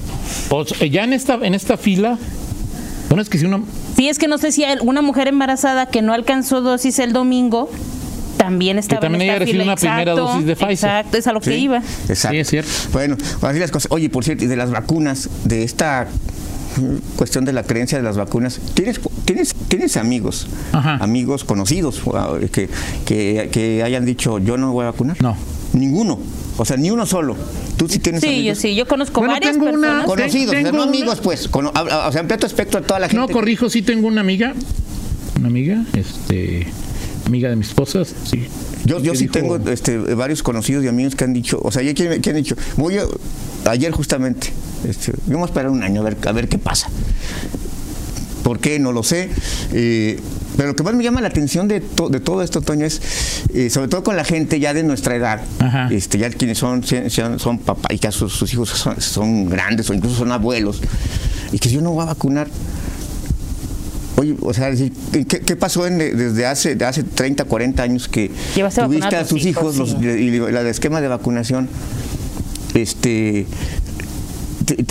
O 0.49 0.65
sea, 0.65 0.87
ya 0.87 1.03
en 1.03 1.13
esta, 1.13 1.35
en 1.35 1.53
esta 1.53 1.77
fila, 1.77 2.17
bueno, 3.09 3.21
es 3.21 3.29
que 3.29 3.37
si 3.37 3.45
uno... 3.45 3.63
Sí, 3.95 4.07
es 4.09 4.17
que 4.19 4.27
no 4.27 4.37
sé 4.37 4.51
si 4.51 4.63
hay 4.63 4.77
una 4.81 5.01
mujer 5.01 5.27
embarazada 5.27 5.87
que 5.87 6.01
no 6.01 6.13
alcanzó 6.13 6.61
dosis 6.61 6.99
el 6.99 7.11
domingo 7.13 7.69
también 8.37 8.79
estaba 8.79 9.01
también 9.01 9.21
en 9.23 9.25
ella 9.27 9.33
esta 9.33 9.45
recibió 9.45 9.61
fila. 9.63 9.73
una 9.73 9.75
primera 9.75 10.01
Exacto, 10.03 10.21
dosis 10.31 10.45
de 10.45 10.55
Pfizer. 10.55 10.71
Exacto, 10.71 11.17
es 11.17 11.27
a 11.27 11.33
lo 11.33 11.41
que 11.41 11.51
Sí, 11.51 11.55
iba. 11.57 11.77
Exacto. 12.07 12.29
Sí, 12.29 12.37
es 12.37 12.47
cierto. 12.49 12.71
Bueno, 12.93 13.17
así 13.41 13.59
las 13.59 13.69
cosas. 13.71 13.91
Oye, 13.91 14.09
por 14.09 14.23
cierto, 14.23 14.45
y 14.45 14.47
de 14.47 14.55
las 14.55 14.71
vacunas, 14.71 15.29
de 15.43 15.63
esta 15.63 16.07
mm, 16.77 17.17
cuestión 17.17 17.43
de 17.43 17.51
la 17.51 17.63
creencia 17.63 17.97
de 17.97 18.03
las 18.05 18.15
vacunas, 18.15 18.61
¿tienes, 18.75 19.01
tienes, 19.25 19.53
tienes 19.67 19.97
amigos, 19.97 20.47
Ajá. 20.71 20.95
amigos 21.01 21.43
conocidos 21.43 22.01
wow, 22.05 22.39
que, 22.51 22.69
que, 23.05 23.49
que 23.51 23.83
hayan 23.83 24.05
dicho 24.05 24.39
yo 24.39 24.55
no 24.57 24.71
voy 24.71 24.83
a 24.83 24.91
vacunar? 24.91 25.21
No. 25.21 25.35
Ninguno. 25.73 26.17
O 26.61 26.65
sea, 26.65 26.75
ni 26.75 26.91
uno 26.91 27.05
solo. 27.05 27.37
Tú 27.77 27.87
sí 27.87 27.99
tienes 27.99 28.21
Sí, 28.21 28.27
yo 28.27 28.33
amigos. 28.39 28.57
sí, 28.59 28.75
yo 28.75 28.85
conozco 28.85 29.21
Bueno, 29.21 29.33
varias 29.35 29.53
tengo 29.53 29.65
una- 29.67 29.87
personas. 29.87 30.05
Conocidos, 30.05 30.47
o 30.47 30.51
sea, 30.51 30.63
Tengo 30.63 30.77
no 30.77 30.83
amigos, 30.83 31.19
pues. 31.23 31.47
Con, 31.47 31.67
o 31.67 31.71
sea, 32.11 32.19
amplio 32.19 32.37
tu 32.37 32.45
espectro 32.47 32.79
a 32.79 32.83
toda 32.83 32.99
la 32.99 33.07
gente. 33.07 33.21
No, 33.21 33.29
corrijo, 33.29 33.69
sí 33.69 33.81
tengo 33.81 34.07
una 34.09 34.19
amiga, 34.21 34.53
una 35.37 35.47
amiga, 35.47 35.85
este, 35.93 36.67
amiga 37.25 37.49
de 37.49 37.55
mi 37.55 37.61
esposa, 37.63 38.03
sí. 38.03 38.45
Yo, 38.83 38.99
yo 38.99 39.13
sí 39.15 39.27
dijo- 39.27 39.31
tengo 39.33 39.57
este, 39.71 39.97
varios 39.97 40.43
conocidos 40.43 40.83
y 40.83 40.89
amigos 40.89 41.15
que 41.15 41.23
han 41.23 41.31
dicho, 41.33 41.59
o 41.63 41.71
sea, 41.71 41.81
que, 41.81 42.19
que 42.19 42.29
han 42.29 42.35
dicho, 42.35 42.55
voy 42.75 42.97
a- 42.97 43.05
ayer 43.71 43.91
justamente, 43.93 44.51
este, 44.85 45.13
vamos 45.27 45.43
a 45.43 45.51
esperar 45.51 45.69
un 45.71 45.81
año 45.81 46.01
a 46.01 46.03
ver, 46.03 46.17
a 46.27 46.31
ver 46.33 46.49
qué 46.49 46.57
pasa. 46.57 46.89
¿Por 48.43 48.59
qué? 48.59 48.79
No 48.79 48.91
lo 48.91 49.03
sé. 49.03 49.29
Eh, 49.73 50.19
pero 50.59 50.71
lo 50.71 50.75
que 50.75 50.83
más 50.83 50.93
me 50.93 51.05
llama 51.05 51.21
la 51.21 51.29
atención 51.29 51.69
de, 51.69 51.79
to- 51.79 52.09
de 52.09 52.19
todo 52.19 52.43
esto, 52.43 52.59
Toño, 52.59 52.85
es 52.85 52.99
eh, 53.53 53.69
sobre 53.69 53.87
todo 53.87 54.03
con 54.03 54.17
la 54.17 54.25
gente 54.25 54.59
ya 54.59 54.73
de 54.73 54.83
nuestra 54.83 55.15
edad, 55.15 55.39
Ajá. 55.59 55.87
este, 55.89 56.17
ya 56.17 56.29
quienes 56.31 56.57
son, 56.57 56.83
son, 56.83 57.39
son 57.39 57.59
papás 57.59 57.93
y 57.95 57.97
que 57.97 58.11
sus, 58.11 58.33
sus 58.33 58.51
hijos 58.51 58.67
son, 58.67 58.99
son 58.99 59.49
grandes 59.49 59.89
o 59.89 59.93
incluso 59.93 60.17
son 60.17 60.33
abuelos, 60.33 60.81
y 61.53 61.59
que 61.59 61.69
yo 61.69 61.79
no 61.79 61.91
voy 61.91 62.03
a 62.03 62.07
vacunar. 62.07 62.49
Oye, 64.17 64.35
o 64.41 64.53
sea, 64.53 64.69
decir, 64.69 64.91
¿qué, 65.29 65.39
qué 65.39 65.55
pasó 65.55 65.87
en- 65.87 65.97
desde 65.97 66.45
hace, 66.45 66.75
de 66.75 66.83
hace 66.83 67.03
30, 67.03 67.45
40 67.45 67.81
años 67.81 68.09
que 68.09 68.29
Llevaste 68.53 68.81
tuviste 68.83 69.15
a 69.15 69.21
a 69.21 69.25
tus 69.25 69.45
hijos, 69.45 69.75
hijos, 69.77 69.93
los- 69.93 70.03
y 70.03 70.39
la 70.51 70.61
de 70.61 70.71
esquema 70.71 70.99
de 70.99 71.07
vacunación? 71.07 71.69
Este, 72.73 73.47
te- 73.47 73.47
te- 73.85 73.88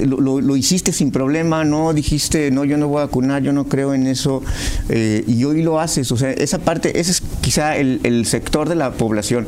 lo, 0.04 0.40
lo- 0.40 0.56
hiciste 0.56 0.92
sin 0.92 1.10
problema, 1.10 1.64
no 1.64 1.92
dijiste, 1.92 2.50
no, 2.50 2.64
yo 2.64 2.76
no 2.76 2.88
voy 2.88 2.98
a 3.03 3.06
vacunar, 3.06 3.43
yo 3.43 3.53
no 3.53 3.64
creo 3.69 3.94
en 3.94 4.06
eso, 4.06 4.43
eh, 4.88 5.24
y 5.26 5.44
hoy 5.44 5.62
lo 5.62 5.81
haces. 5.81 6.10
O 6.12 6.17
sea, 6.17 6.31
esa 6.32 6.58
parte, 6.58 6.98
ese 7.00 7.12
es 7.12 7.22
quizá 7.41 7.76
el, 7.76 8.00
el 8.03 8.26
sector 8.26 8.69
de 8.69 8.74
la 8.74 8.93
población, 8.93 9.46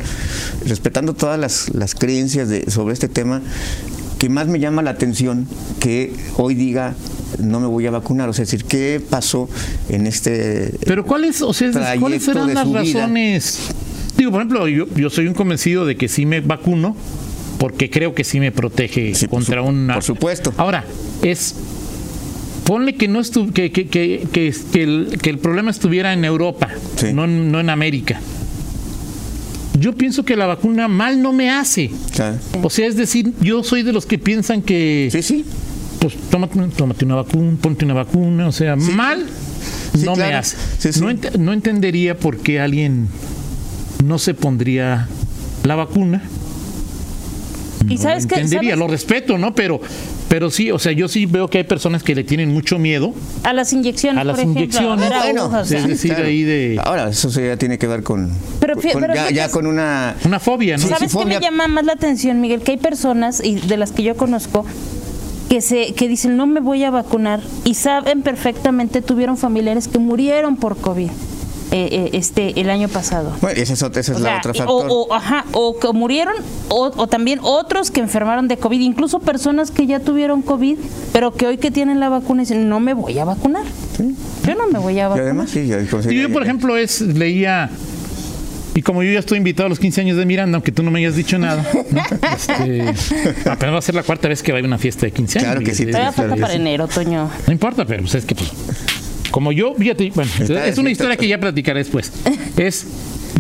respetando 0.67 1.15
todas 1.15 1.39
las, 1.39 1.75
las 1.75 1.95
creencias 1.95 2.49
de, 2.49 2.71
sobre 2.71 2.95
este 2.95 3.09
tema, 3.09 3.43
que 4.19 4.29
más 4.29 4.47
me 4.49 4.59
llama 4.61 4.83
la 4.83 4.91
atención 4.91 5.47
que 5.81 6.13
hoy 6.37 6.55
diga, 6.55 6.95
no 7.39 7.59
me 7.61 7.67
voy 7.67 7.87
a 7.87 7.91
vacunar. 7.91 8.29
O 8.29 8.33
sea, 8.35 8.43
es 8.43 8.51
decir, 8.51 8.67
¿qué 8.67 9.01
pasó 9.09 9.49
en 9.89 10.07
este... 10.07 10.75
Pero 10.85 11.05
¿cuáles, 11.07 11.41
o 11.43 11.53
sea, 11.55 11.73
¿cuáles 11.99 12.25
serán 12.25 12.53
las 12.53 12.65
su 12.65 12.71
vida? 12.73 12.83
razones? 12.83 13.59
Digo, 14.19 14.31
por 14.31 14.41
ejemplo, 14.43 14.69
yo, 14.69 14.87
yo 14.95 15.09
soy 15.09 15.27
un 15.27 15.33
convencido 15.33 15.87
de 15.87 15.97
que 15.97 16.09
sí 16.09 16.27
me 16.27 16.43
vacuno 16.43 16.95
porque 17.61 17.89
creo 17.91 18.15
que 18.15 18.25
sí 18.25 18.41
me 18.41 18.51
protege 18.51 19.15
Sí, 19.15 19.29
contra 19.29 19.63
una... 19.63 19.95
por 19.95 20.03
supuesto. 20.03 20.53
Ahora, 20.57 20.85
es... 21.23 21.55
Ponle 22.65 22.95
que 22.97 23.07
no 23.09 23.21
estu 23.21 23.53
que, 23.53 23.71
que, 23.71 23.87
que, 23.89 24.27
que, 24.33 24.53
el, 24.83 25.19
que 25.23 25.31
el 25.31 25.39
problema 25.39 25.71
estuviera 25.71 26.13
en 26.13 26.25
Europa, 26.25 26.69
Sí. 26.97 27.13
no, 27.13 27.25
en- 27.25 27.53
no 27.53 27.61
en 27.61 27.69
América. 27.71 28.21
Yo 29.79 29.95
pienso 29.95 30.25
que 30.25 30.37
la 30.37 30.47
vacuna 30.47 30.89
mal 30.89 31.21
no 31.23 31.33
me 31.33 31.51
hace. 31.51 31.91
o 32.13 32.15
sea, 32.15 32.39
O 32.63 32.71
sea, 32.71 32.87
es 32.87 32.97
decir, 32.97 33.33
yo 33.41 33.63
soy 33.65 33.83
de 33.83 33.93
los 33.93 34.05
que 34.07 34.19
piensan 34.19 34.63
que 34.63 35.09
sí, 35.13 35.23
sí. 35.23 35.45
pues 36.01 36.15
tómate, 36.31 36.59
tómate 36.77 37.05
una 37.05 37.17
vacuna, 37.17 37.57
ponte 37.61 37.85
una 37.85 37.95
vacuna, 37.95 38.49
o 38.49 38.53
sea, 38.53 38.77
mal 38.77 39.27
Sí, 39.95 40.05
no 40.05 40.15
me 40.17 40.35
hace. 40.35 40.57
Ent- 40.91 41.37
no 41.39 41.53
entendería 41.53 42.17
por 42.17 42.37
qué 42.39 42.61
alguien 42.61 43.09
no 44.05 44.19
se 44.19 44.35
pondría 44.35 45.09
la 45.65 45.75
vacuna. 45.77 46.23
Y 47.89 47.95
No 47.97 48.03
sabes 48.03 48.25
lo 48.25 48.29
que 48.29 48.35
entendería, 48.37 48.71
¿sabes? 48.71 48.79
lo 48.79 48.89
respeto, 48.89 49.39
¿no? 49.39 49.55
Pero, 49.55 49.81
pero 50.29 50.51
sí, 50.51 50.71
o 50.71 50.79
sea, 50.79 50.93
yo 50.93 51.09
sí 51.09 51.27
veo 51.27 51.49
que 51.49 51.59
hay 51.59 51.65
personas 51.65 52.03
que 52.03 52.15
le 52.15 52.25
tienen 52.25 52.53
mucho 52.53 52.79
miedo. 52.79 53.15
a 53.43 53.53
las 53.53 53.73
inyecciones, 53.73 54.21
A 54.21 54.25
las 54.25 54.35
por 54.35 54.41
ejemplo, 54.41 54.63
inyecciones. 54.63 55.07
a 55.07 55.09
ver, 55.09 55.19
Bueno, 55.23 55.43
agujas, 55.45 55.69
sí, 55.69 55.75
o 55.75 55.79
sea. 55.79 55.87
es 55.87 55.89
decir, 55.89 56.13
ahí 56.15 56.43
de- 56.43 56.81
Ahora, 56.85 57.09
eso 57.09 57.31
sí 57.31 57.41
ya 57.43 57.57
tiene 57.57 57.79
que 57.79 57.87
ver 57.87 58.03
con. 58.03 58.31
Pero 58.61 58.75
con- 58.75 59.01
pero 59.01 59.15
ya, 59.31 59.49
con 59.51 59.67
una. 59.67 60.15
Una 60.25 60.39
fobia, 60.41 60.77
¿no? 60.77 60.83
Sí, 60.83 60.89
¿Sabes 60.89 61.03
qué 61.05 61.09
fobia. 61.09 61.39
me 61.39 61.45
llama 61.45 61.69
más 61.69 61.85
la 61.87 61.93
atención, 61.95 62.41
Miguel? 62.41 62.61
Que 62.61 62.73
hay 62.73 62.79
personas, 62.79 63.43
y 63.43 63.55
de 63.57 63.77
las 63.77 63.93
que 63.93 64.03
yo 64.03 64.15
conozco, 64.17 64.65
que, 65.49 65.61
se, 65.63 65.95
que 65.95 66.07
dicen 66.07 66.37
no 66.37 66.47
me 66.47 66.61
voy 66.61 66.85
a 66.85 66.91
vacunar 66.91 67.41
y 67.65 67.75
saben 67.75 68.23
perfectamente, 68.23 69.03
tuvieron 69.03 69.37
familiares 69.37 69.89
que 69.89 69.99
murieron 69.99 70.57
por 70.57 70.77
COVID. 70.77 71.09
Eh, 71.73 71.89
eh, 71.93 72.11
este 72.15 72.61
el 72.61 72.69
año 72.71 72.89
pasado. 72.89 73.37
Bueno, 73.41 73.61
esa 73.61 73.73
es, 73.75 73.83
otra- 73.83 74.01
esa 74.01 74.13
es 74.13 74.19
O 74.19 74.21
la 74.21 74.29
sea, 74.29 74.39
otra 74.39 74.51
o, 74.53 74.55
factor. 74.55 74.87
o, 74.91 75.15
ajá, 75.15 75.45
o 75.53 75.79
que 75.79 75.93
murieron, 75.93 76.35
o, 76.69 76.91
o 76.97 77.07
también 77.07 77.39
otros 77.43 77.91
que 77.91 78.01
enfermaron 78.01 78.49
de 78.49 78.57
COVID, 78.57 78.81
incluso 78.81 79.21
personas 79.21 79.71
que 79.71 79.87
ya 79.87 80.01
tuvieron 80.01 80.43
COVID, 80.43 80.79
pero 81.13 81.33
que 81.33 81.47
hoy 81.47 81.59
que 81.59 81.71
tienen 81.71 82.01
la 82.01 82.09
vacuna 82.09 82.43
dicen, 82.43 82.69
no 82.69 82.81
me 82.81 82.95
voy 82.95 83.19
a 83.19 83.25
vacunar. 83.25 83.65
Yo 84.47 84.55
no 84.55 84.67
me 84.73 84.79
voy 84.79 84.95
a 84.99 85.03
y 85.03 85.09
vacunar. 85.09 85.25
además, 85.27 85.51
sí, 85.51 85.67
ya 85.67 85.81
Sí, 85.81 85.87
conseguí- 85.89 86.23
yo, 86.23 86.33
por 86.33 86.43
ejemplo, 86.43 86.77
es 86.77 87.01
leía. 87.01 87.71
Y 88.73 88.83
como 88.83 89.03
yo 89.03 89.13
ya 89.13 89.19
estoy 89.19 89.37
invitado 89.39 89.67
a 89.67 89.69
los 89.69 89.81
15 89.81 90.01
años 90.01 90.17
de 90.17 90.25
Miranda, 90.25 90.57
aunque 90.57 90.71
tú 90.71 90.83
no 90.85 90.93
me 90.93 91.01
hayas 91.01 91.17
dicho 91.17 91.37
nada, 91.39 91.67
¿no? 91.91 92.01
Este, 92.35 93.51
apenas 93.51 93.75
va 93.75 93.79
a 93.79 93.83
ser 93.83 93.97
la 93.97 94.05
cuarta 94.05 94.29
vez 94.29 94.43
que 94.45 94.53
va 94.53 94.57
a 94.57 94.59
haber 94.61 94.67
una 94.69 94.79
fiesta 94.79 95.07
de 95.07 95.13
15 95.13 95.41
años. 95.41 95.51
Claro 95.51 95.65
que 95.67 95.75
sí, 95.75 95.83
Y- 95.83 95.87
Todavía 95.87 96.13
claro 96.13 96.29
falta 96.31 96.41
para 96.41 96.55
enero, 96.55 96.87
Toño. 96.87 97.29
No 97.47 97.53
importa, 97.53 97.85
pero 97.85 98.03
pues 98.03 98.15
es 98.15 98.25
que, 98.25 98.35
pues, 98.37 98.49
como 99.31 99.53
yo, 99.53 99.75
fíjate, 99.75 100.13
bueno, 100.15 100.31
Está- 100.41 100.67
es 100.67 100.79
una 100.79 100.91
historia 100.91 101.13
está- 101.13 101.21
que 101.23 101.29
ya 101.29 101.39
platicaré 101.41 101.81
después. 101.81 102.13
Es, 102.57 102.87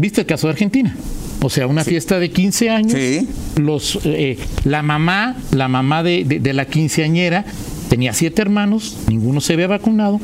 ¿viste 0.00 0.22
el 0.22 0.26
caso 0.26 0.46
de 0.46 0.52
Argentina? 0.52 0.94
O 1.42 1.48
sea, 1.50 1.66
una 1.66 1.84
fiesta 1.84 2.18
de 2.18 2.30
15 2.30 2.70
años. 2.70 2.92
Sí. 2.92 3.26
Los, 3.56 3.98
eh, 4.04 4.38
la 4.64 4.82
mamá, 4.82 5.36
la 5.52 5.68
mamá 5.68 6.02
de, 6.02 6.24
de- 6.24 6.38
de 6.38 6.52
la 6.52 6.66
quinceañera 6.66 7.44
tenía 7.88 8.12
siete 8.12 8.42
hermanos, 8.42 8.96
ninguno 9.08 9.40
se 9.40 9.54
había 9.54 9.66
vacunado. 9.66 10.20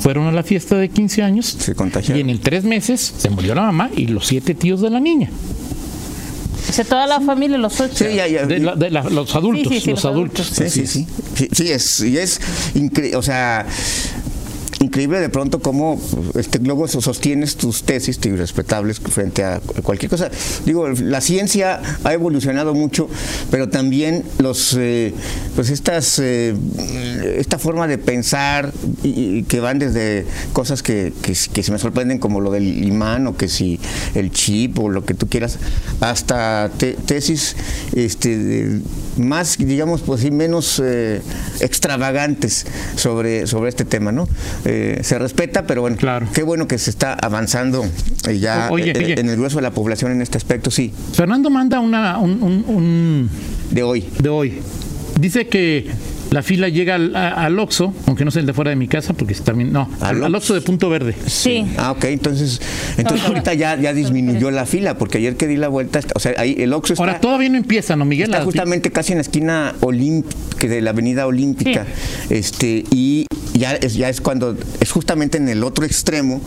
Fueron 0.00 0.26
a 0.26 0.32
la 0.32 0.42
fiesta 0.42 0.76
de 0.76 0.88
15 0.88 1.22
años. 1.22 1.46
Se 1.58 1.74
contagiaron. 1.74 2.18
Y 2.18 2.20
en 2.20 2.30
el 2.30 2.40
tres 2.40 2.64
meses 2.64 3.14
se 3.16 3.30
murió 3.30 3.54
la 3.54 3.62
mamá 3.62 3.90
y 3.96 4.06
los 4.06 4.26
siete 4.26 4.54
tíos 4.54 4.80
de 4.80 4.90
la 4.90 5.00
niña. 5.00 5.30
O 6.68 6.72
sea, 6.72 6.84
toda 6.84 7.06
la 7.06 7.20
familia, 7.20 7.58
los 7.58 7.80
ocho. 7.80 8.04
Sí, 8.04 8.16
ya, 8.16 8.26
ya. 8.26 8.44
De 8.44 8.58
la- 8.58 8.74
de 8.74 8.90
la- 8.90 9.04
los 9.04 9.34
adultos, 9.34 9.68
Sí, 9.72 9.74
sí, 9.76 9.80
sí, 9.84 9.90
los 9.90 10.04
los 10.04 10.12
adultos. 10.12 10.46
Sí, 10.52 10.68
sí, 10.68 10.86
sí. 10.86 11.06
Sí, 11.36 11.48
sí, 11.52 11.70
es, 11.70 12.00
y 12.00 12.18
es 12.18 12.40
increíble, 12.74 13.16
o 13.16 13.22
sea, 13.22 13.64
increíble 14.86 15.20
de 15.20 15.28
pronto 15.28 15.60
cómo 15.60 16.00
este, 16.34 16.58
luego 16.58 16.88
so- 16.88 17.00
sostienes 17.00 17.56
tus 17.56 17.82
tesis 17.82 18.18
y 18.24 18.30
respetables 18.30 18.98
frente 19.00 19.44
a 19.44 19.60
cualquier 19.82 20.10
cosa. 20.10 20.30
Digo, 20.64 20.88
la 20.88 21.20
ciencia 21.20 21.80
ha 22.04 22.12
evolucionado 22.12 22.74
mucho, 22.74 23.08
pero 23.50 23.68
también 23.68 24.24
los, 24.38 24.74
eh, 24.78 25.12
pues 25.54 25.70
estas, 25.70 26.18
eh, 26.18 26.54
esta 27.38 27.58
forma 27.58 27.86
de 27.86 27.98
pensar 27.98 28.72
que 29.02 29.60
van 29.60 29.78
desde 29.78 30.24
cosas 30.52 30.82
que, 30.82 31.12
que, 31.22 31.34
se 31.34 31.72
me 31.72 31.78
sorprenden 31.78 32.18
como 32.18 32.40
lo 32.40 32.50
del 32.50 32.84
imán 32.84 33.26
o 33.26 33.36
que 33.36 33.48
si 33.48 33.78
el 34.14 34.30
chip 34.30 34.78
o 34.78 34.88
lo 34.88 35.04
que 35.04 35.14
tú 35.14 35.26
quieras, 35.28 35.58
hasta 36.00 36.70
te- 36.78 36.94
tesis 36.94 37.56
este, 37.94 38.80
más, 39.16 39.56
digamos, 39.58 40.02
pues 40.02 40.20
sí, 40.22 40.30
menos 40.30 40.80
eh, 40.84 41.20
extravagantes 41.60 42.66
sobre, 42.96 43.46
sobre 43.46 43.68
este 43.68 43.84
tema, 43.84 44.12
¿no? 44.12 44.28
Eh, 44.78 44.98
se 45.02 45.18
respeta, 45.18 45.66
pero 45.66 45.80
bueno, 45.80 45.96
Claro. 45.96 46.26
qué 46.34 46.42
bueno 46.42 46.68
que 46.68 46.76
se 46.76 46.90
está 46.90 47.14
avanzando 47.14 47.82
eh, 48.28 48.38
ya 48.38 48.68
oye, 48.70 48.90
eh, 48.90 48.98
oye. 48.98 49.18
en 49.20 49.30
el 49.30 49.36
grueso 49.36 49.56
de 49.56 49.62
la 49.62 49.70
población 49.70 50.12
en 50.12 50.20
este 50.20 50.36
aspecto, 50.36 50.70
sí, 50.70 50.92
Fernando 51.14 51.48
manda 51.48 51.80
una, 51.80 52.18
un- 52.18 52.42
un- 52.42 52.64
un 52.68 53.30
de 53.70 53.82
hoy. 53.82 54.04
de 54.22 54.28
hoy. 54.28 54.58
Dice 55.18 55.46
que 55.48 55.86
la 56.30 56.42
fila 56.42 56.68
llega 56.68 56.96
al, 56.96 57.16
a- 57.16 57.30
al 57.46 57.58
Oxxo, 57.58 57.94
aunque 58.06 58.26
no 58.26 58.30
sea 58.30 58.40
el 58.40 58.46
de 58.46 58.52
fuera 58.52 58.68
de 58.68 58.76
mi 58.76 58.86
casa, 58.86 59.14
porque 59.14 59.32
también, 59.34 59.72
no, 59.72 59.88
¿Al 60.00 60.22
al, 60.22 60.34
Oxxo 60.34 60.52
de 60.52 60.60
Punto 60.60 60.90
Verde. 60.90 61.14
Sí. 61.26 61.64
Ah, 61.78 61.92
ok, 61.92 62.04
entonces, 62.06 62.60
entonces 62.98 63.22
No, 63.22 63.28
ahorita 63.28 63.54
ya, 63.54 63.80
ya 63.80 63.94
disminuyó 63.94 64.50
la 64.50 64.66
fila, 64.66 64.98
porque 64.98 65.16
ayer 65.18 65.36
que 65.36 65.46
di 65.46 65.56
la 65.56 65.68
vuelta, 65.68 66.00
o 66.14 66.18
sea, 66.18 66.34
ahí 66.36 66.54
el 66.58 66.74
Oxxo 66.74 66.92
está, 66.92 67.02
Ahora 67.04 67.20
todavía 67.20 67.48
no 67.48 67.56
empieza, 67.56 67.96
¿no, 67.96 68.04
Miguel? 68.04 68.26
está 68.30 68.44
justamente 68.44 68.90
casi 68.90 69.12
en 69.12 69.18
la 69.18 69.22
esquina 69.22 69.74
olímpica 69.80 70.66
de 70.68 70.82
la 70.82 70.90
Avenida 70.90 71.26
Olímpica, 71.26 71.86
este, 72.28 72.84
y 72.92 73.26
ya 73.58 73.74
es, 73.74 73.94
ya 73.94 74.08
es 74.08 74.20
cuando, 74.20 74.56
es 74.80 74.90
justamente 74.92 75.38
en 75.38 75.48
el 75.48 75.62
otro 75.64 75.84
extremo 75.84 76.40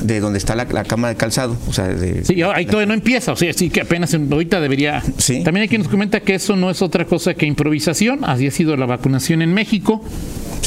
de 0.00 0.18
donde 0.20 0.38
está 0.38 0.54
la, 0.56 0.64
la 0.64 0.84
cama 0.84 1.08
de 1.08 1.16
calzado, 1.16 1.56
o 1.68 1.72
sea, 1.74 1.88
de, 1.88 2.24
Sí, 2.24 2.40
ahí 2.42 2.64
todavía 2.64 2.86
no 2.86 2.94
empieza, 2.94 3.32
o 3.32 3.36
sea, 3.36 3.52
sí 3.52 3.68
que 3.68 3.82
apenas 3.82 4.14
en- 4.14 4.32
ahorita 4.32 4.58
debería. 4.60 5.02
Sí. 5.18 5.42
También 5.44 5.62
hay 5.62 5.68
quien 5.68 5.82
nos 5.82 5.90
comenta 5.90 6.20
que 6.20 6.34
eso 6.34 6.56
no 6.56 6.70
es 6.70 6.80
otra 6.80 7.04
cosa 7.04 7.34
que 7.34 7.44
improvisación, 7.44 8.24
así 8.24 8.46
ha 8.46 8.50
sido 8.50 8.76
la 8.78 8.86
vacunación 8.86 9.42
en 9.42 9.52
México. 9.52 10.02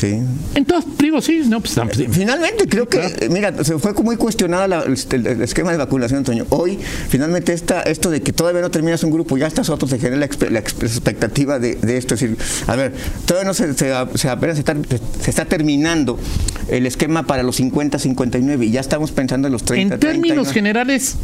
Sí. 0.08 0.20
Entonces, 0.56 0.92
digo, 1.00 1.22
sí, 1.22 1.42
no, 1.48 1.60
pues 1.62 1.74
sí. 1.96 2.08
Finalmente, 2.12 2.68
creo 2.68 2.88
que, 2.88 3.30
mira, 3.32 3.64
se 3.64 3.78
fue 3.80 3.94
muy 4.04 4.16
cuestionada 4.18 4.68
la- 4.68 4.84
este, 4.84 5.16
el, 5.16 5.28
el 5.28 5.42
esquema 5.42 5.72
de 5.72 5.78
vacunación, 5.78 6.18
Antonio. 6.20 6.46
Hoy, 6.50 6.78
finalmente, 7.10 7.54
esta, 7.54 7.82
esto 7.84 8.10
de 8.10 8.22
que 8.22 8.34
todavía 8.34 8.62
no 8.62 8.72
terminas 8.72 9.04
un 9.04 9.12
grupo, 9.12 9.38
ya 9.38 9.48
estás 9.48 9.70
otro, 9.70 9.88
se 9.88 9.98
genera 10.00 10.18
la, 10.18 10.28
expe- 10.30 10.50
la 10.50 10.60
ex- 10.60 10.76
expectativa 10.82 11.60
de, 11.60 11.76
de 11.76 11.98
esto. 11.98 12.16
Es 12.16 12.22
decir, 12.22 12.38
a 12.68 12.76
ver, 12.76 12.94
todavía 13.26 13.48
no 13.48 13.54
se, 13.54 13.74
se, 13.74 13.92
se 14.16 14.30
apenas 14.30 14.56
se 14.58 14.62
está, 14.62 14.76
se 15.22 15.30
está 15.30 15.46
terminando 15.46 16.20
el 16.68 16.86
esquema 16.86 17.24
para 17.24 17.44
los 17.44 17.56
50, 17.58 18.00
59 18.00 18.66
y 18.66 18.72
ya 18.72 18.80
estamos 18.82 19.12
pensando 19.12 19.48
en 19.48 19.54
los 19.54 19.64
30. 19.64 19.96
En 19.96 20.00
términos 20.00 20.48
39. 20.50 20.54
generales, 20.54 21.16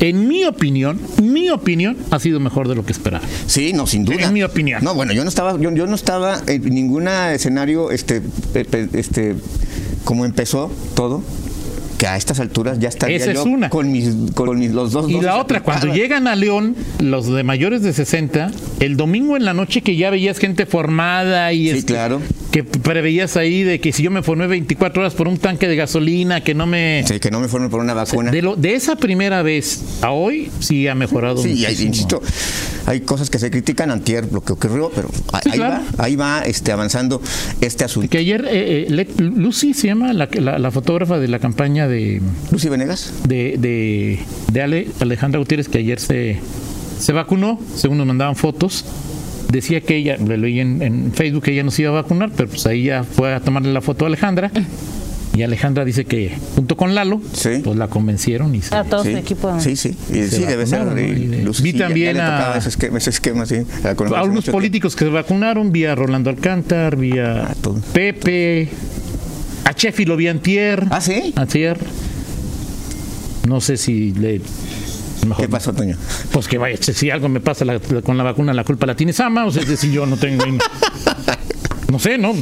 en 0.00 0.28
mi 0.28 0.44
opinión, 0.44 1.00
mi 1.22 1.50
opinión 1.50 1.96
ha 2.10 2.18
sido 2.18 2.40
mejor 2.40 2.68
de 2.68 2.74
lo 2.74 2.84
que 2.84 2.92
esperaba. 2.92 3.24
Sí, 3.46 3.72
no, 3.72 3.86
sin 3.86 4.04
duda. 4.04 4.24
En 4.24 4.32
mi 4.32 4.42
opinión. 4.42 4.82
No, 4.84 4.94
bueno, 4.94 5.12
yo 5.12 5.22
no 5.22 5.28
estaba, 5.28 5.58
yo, 5.58 5.72
yo 5.72 5.86
no 5.86 5.94
estaba 5.94 6.40
en 6.46 6.62
ningún 6.74 7.08
escenario, 7.08 7.90
este, 7.90 8.22
este, 8.92 9.34
como 10.04 10.24
empezó 10.24 10.70
todo, 10.94 11.22
que 11.98 12.06
a 12.08 12.16
estas 12.16 12.40
alturas 12.40 12.78
ya 12.80 12.88
estaría 12.88 13.16
Esa 13.16 13.30
es 13.30 13.36
yo 13.38 13.44
una. 13.44 13.70
con 13.70 13.90
mis, 13.92 14.10
con 14.34 14.58
mis 14.58 14.72
los 14.72 14.92
dos. 14.92 15.08
Y 15.08 15.20
la 15.20 15.36
otra, 15.38 15.62
cuando 15.62 15.94
llegan 15.94 16.26
a 16.26 16.34
León, 16.34 16.74
los 16.98 17.26
de 17.32 17.42
mayores 17.44 17.82
de 17.82 17.92
60, 17.92 18.50
el 18.80 18.96
domingo 18.96 19.36
en 19.36 19.44
la 19.44 19.54
noche 19.54 19.80
que 19.82 19.96
ya 19.96 20.10
veías 20.10 20.38
gente 20.38 20.66
formada 20.66 21.52
y 21.52 21.70
Sí, 21.70 21.78
este, 21.78 21.92
claro. 21.92 22.20
Que 22.54 22.62
preveías 22.62 23.36
ahí 23.36 23.64
de 23.64 23.80
que 23.80 23.92
si 23.92 24.04
yo 24.04 24.12
me 24.12 24.22
formé 24.22 24.46
24 24.46 25.02
horas 25.02 25.14
por 25.14 25.26
un 25.26 25.38
tanque 25.38 25.66
de 25.66 25.74
gasolina, 25.74 26.40
que 26.40 26.54
no 26.54 26.66
me... 26.66 27.02
Sí, 27.04 27.18
que 27.18 27.32
no 27.32 27.40
me 27.40 27.48
forme 27.48 27.68
por 27.68 27.80
una 27.80 27.94
vacuna. 27.94 28.30
De, 28.30 28.42
lo, 28.42 28.54
de 28.54 28.74
esa 28.76 28.94
primera 28.94 29.42
vez 29.42 29.82
a 30.02 30.12
hoy, 30.12 30.52
sí 30.60 30.86
ha 30.86 30.94
mejorado 30.94 31.42
Sí, 31.42 31.64
hay- 31.66 31.74
insisto, 31.82 32.22
hay 32.86 33.00
cosas 33.00 33.28
que 33.28 33.40
se 33.40 33.50
critican 33.50 33.90
antier 33.90 34.32
lo 34.32 34.40
que 34.40 34.52
ocurrió, 34.52 34.92
pero 34.94 35.10
ahí 35.32 35.50
claro. 35.50 35.82
va, 35.98 36.04
ahí 36.04 36.14
va 36.14 36.42
este, 36.46 36.70
avanzando 36.70 37.20
este 37.60 37.82
asunto. 37.82 38.08
Que 38.08 38.18
ayer 38.18 38.44
eh, 38.48 38.86
eh, 38.88 39.14
Lucy 39.18 39.74
se 39.74 39.88
llama 39.88 40.12
la, 40.12 40.28
la- 40.34 40.60
la 40.60 40.70
fotógrafa 40.70 41.18
de 41.18 41.26
la 41.26 41.40
campaña 41.40 41.88
de, 41.88 42.22
Lucy 42.52 42.68
Venegas. 42.68 43.12
de, 43.26 43.56
de, 43.58 44.20
de 44.52 44.62
Ale- 44.62 44.86
Alejandra 45.00 45.40
Gutiérrez, 45.40 45.68
que 45.68 45.78
ayer 45.78 45.98
se, 45.98 46.38
se 47.00 47.12
vacunó, 47.12 47.58
según 47.74 47.98
nos 47.98 48.06
mandaban 48.06 48.36
fotos. 48.36 48.84
Decía 49.50 49.80
que 49.80 49.96
ella, 49.96 50.16
le 50.16 50.36
leí 50.38 50.60
en, 50.60 50.82
en 50.82 51.12
Facebook 51.12 51.44
que 51.44 51.52
ella 51.52 51.62
no 51.62 51.70
se 51.70 51.82
iba 51.82 51.90
a 51.90 52.02
vacunar, 52.02 52.30
pero 52.36 52.48
pues 52.48 52.66
ahí 52.66 52.84
ya 52.84 53.04
fue 53.04 53.34
a 53.34 53.40
tomarle 53.40 53.72
la 53.72 53.80
foto 53.80 54.04
a 54.04 54.08
Alejandra. 54.08 54.50
Y 55.36 55.42
Alejandra 55.42 55.84
dice 55.84 56.04
que 56.04 56.32
junto 56.54 56.76
con 56.76 56.94
Lalo, 56.94 57.20
Sí. 57.32 57.60
pues 57.64 57.76
la 57.76 57.88
convencieron 57.88 58.54
y 58.54 58.62
se, 58.62 58.74
A 58.74 58.84
todo 58.84 59.02
sí, 59.02 59.10
su 59.12 59.16
equipo. 59.18 59.58
Sí, 59.60 59.74
sí, 59.74 59.96
y 60.10 60.14
se 60.14 60.30
sí 60.30 60.44
debe 60.44 60.64
ser. 60.64 60.94
vi 60.94 61.40
sí, 61.52 61.72
también 61.72 62.18
a- 62.20 62.54
ese 62.56 62.68
esquema, 62.68 62.98
ese 62.98 63.10
esquema, 63.10 63.44
sí. 63.44 63.56
hace 63.82 63.88
algunos 64.14 64.44
políticos 64.46 64.94
que 64.94 65.04
se 65.06 65.10
vacunaron, 65.10 65.72
vi 65.72 65.86
a 65.86 65.94
Rolando 65.96 66.30
Alcántar, 66.30 66.96
vi 66.96 67.18
a 67.18 67.46
Ah, 67.50 67.54
todo. 67.60 67.80
Pepe, 67.92 68.68
a 69.64 69.74
Chefi 69.74 70.04
lo 70.04 70.16
vi 70.16 70.28
antier. 70.28 70.78
tiempo. 70.78 70.94
Ah, 70.96 71.00
sí. 71.00 71.32
Antier. 71.34 71.78
No 73.48 73.60
sé 73.60 73.76
si 73.76 74.12
le... 74.12 74.40
mejor- 75.26 75.44
¿Qué 75.44 75.48
pasó, 75.50 75.72
Toño? 75.72 75.96
Pues 76.32 76.48
que 76.48 76.58
vaya, 76.58 76.76
si 76.80 77.10
algo 77.10 77.28
me 77.28 77.40
pasa 77.40 77.64
la- 77.64 77.78
con 77.80 78.16
la 78.16 78.24
vacuna, 78.24 78.52
la 78.54 78.64
culpa 78.64 78.86
la 78.86 78.94
tiene 78.96 79.12
Sama, 79.12 79.44
o 79.46 79.50
sea, 79.50 79.64
decir, 79.64 79.90
yo 79.90 80.06
no 80.06 80.16
tengo... 80.16 80.44
No 81.90 82.00
sé, 82.00 82.18
no, 82.18 82.32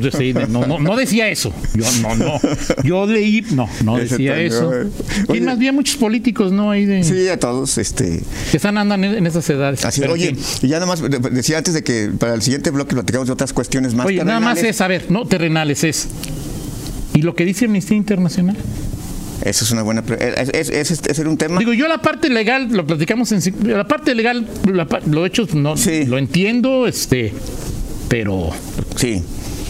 no, 0.48 0.66
no, 0.66 0.78
no 0.78 0.96
decía 0.96 1.28
eso. 1.28 1.52
Yo 1.74 1.84
no, 2.00 2.14
no. 2.14 2.40
Yo 2.84 3.04
leí, 3.06 3.44
no, 3.52 3.68
no 3.84 3.98
decía 3.98 4.40
eso. 4.40 4.72
eh. 4.72 4.86
Y 5.28 5.32
Oye. 5.32 5.40
más 5.42 5.58
bien 5.58 5.74
muchos 5.74 5.96
políticos, 5.96 6.52
¿no? 6.52 6.70
Ahí 6.70 6.86
de, 6.86 7.04
Sí, 7.04 7.28
a 7.28 7.38
todos, 7.38 7.76
este. 7.76 8.22
que 8.50 8.56
están 8.56 8.78
andan 8.78 9.04
en, 9.04 9.14
en 9.14 9.26
esas 9.26 9.50
edades. 9.50 9.84
Así, 9.84 10.00
Pero 10.00 10.14
oye, 10.14 10.34
y 10.62 10.68
ya 10.68 10.76
nada 10.76 10.86
más 10.86 11.02
de- 11.02 11.18
decía 11.18 11.58
antes 11.58 11.74
de 11.74 11.82
que 11.84 12.10
para 12.18 12.32
el 12.34 12.40
siguiente 12.40 12.70
bloque 12.70 12.94
platicamos 12.94 13.26
de 13.26 13.34
otras 13.34 13.52
cuestiones 13.52 13.94
más. 13.94 14.06
Oye, 14.06 14.24
nada 14.24 14.40
más 14.40 14.62
es, 14.62 14.80
a 14.80 14.88
ver, 14.88 15.10
no 15.10 15.26
terrenales, 15.26 15.84
es. 15.84 16.08
¿Y 17.12 17.20
lo 17.20 17.34
que 17.34 17.44
dice 17.44 17.66
Amnistía 17.66 17.96
Internacional? 17.98 18.56
Eso 19.44 19.64
es 19.64 19.70
una 19.72 19.82
buena. 19.82 20.02
pre- 20.02 20.34
Es, 20.40 20.48
es, 20.50 20.68
es- 20.70 20.90
es- 20.90 21.02
es 21.06 21.18
un 21.20 21.36
tema. 21.36 21.58
Digo, 21.58 21.72
yo 21.72 21.88
la 21.88 21.98
parte 21.98 22.28
legal, 22.28 22.68
lo 22.70 22.86
platicamos 22.86 23.32
en. 23.32 23.40
La 23.68 23.86
parte 23.88 24.14
legal, 24.14 24.46
la 24.72 24.86
lo 25.06 25.26
hecho, 25.26 25.46
no, 25.54 25.76
Sí. 25.76 26.04
lo 26.06 26.18
entiendo, 26.18 26.86
este. 26.86 27.32
Pero. 28.08 28.50
Sí, 28.96 29.22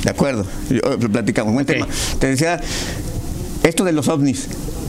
de 0.04 0.10
acuerdo. 0.10 0.46
Yo- 0.68 0.80
lo 1.00 1.08
platicamos. 1.10 1.54
Buen 1.54 1.64
tema. 1.66 1.86
Te 2.18 2.26
decía, 2.28 2.60
esto 3.62 3.84
de 3.84 3.92
los 3.92 4.08
ovnis. 4.08 4.48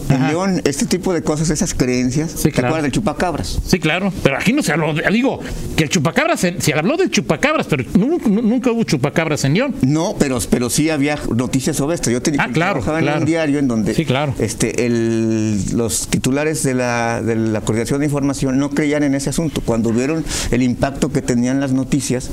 En. 0.10 0.28
León, 0.28 0.62
este 0.66 0.86
tipo 0.86 1.14
de 1.14 1.22
cosas, 1.22 1.50
esas 1.50 1.74
creencias. 1.74 2.32
Sí, 2.32 2.44
¿Te 2.44 2.52
claro. 2.52 2.68
acuerdas 2.68 2.84
del 2.84 2.92
chupacabras? 2.92 3.60
Sí, 3.66 3.80
claro. 3.80 4.12
Pero 4.24 4.38
aquí 4.38 4.54
no 4.54 4.64
se 4.64 4.72
habló. 4.74 4.94
de- 4.94 5.04
digo, 5.12 5.40
que 5.76 5.84
el 5.84 5.90
chupacabras. 5.90 6.40
Se, 6.40 6.60
se 6.62 6.74
habló 6.74 6.98
del 6.98 7.10
chupacabras, 7.12 7.68
pero 7.68 7.84
nu- 7.94 8.20
nu- 8.26 8.42
nunca 8.42 8.72
hubo 8.72 8.84
chupacabras 8.84 9.44
en 9.46 9.54
León. 9.54 9.76
No, 9.82 10.16
pero, 10.18 10.40
pero 10.50 10.70
sí 10.70 10.90
había 10.90 11.18
noticias 11.36 11.76
sobre 11.76 11.96
esto. 11.96 12.10
Yo 12.12 12.22
tenía 12.22 12.44
Ah, 12.44 12.50
claro, 12.52 12.82
trabajaba 12.82 13.00
en 13.14 13.20
un 13.22 13.26
diario 13.26 13.60
en 13.60 13.68
donde 13.68 13.94
Sí, 13.94 14.06
claro. 14.06 14.34
este, 14.40 14.86
el- 14.86 15.60
los 15.76 16.08
titulares 16.08 16.64
de 16.64 16.74
la, 16.74 17.22
de 17.22 17.36
la 17.36 17.62
Coordinación 17.62 18.00
de 18.00 18.06
Información 18.06 18.58
no 18.58 18.70
creían 18.70 19.04
en 19.04 19.16
ese 19.16 19.30
asunto. 19.30 19.62
Cuando 19.66 19.92
vieron 19.92 20.24
el 20.52 20.62
impacto 20.64 21.12
que 21.12 21.22
tenían 21.22 21.60
las 21.60 21.72
noticias, 21.72 22.30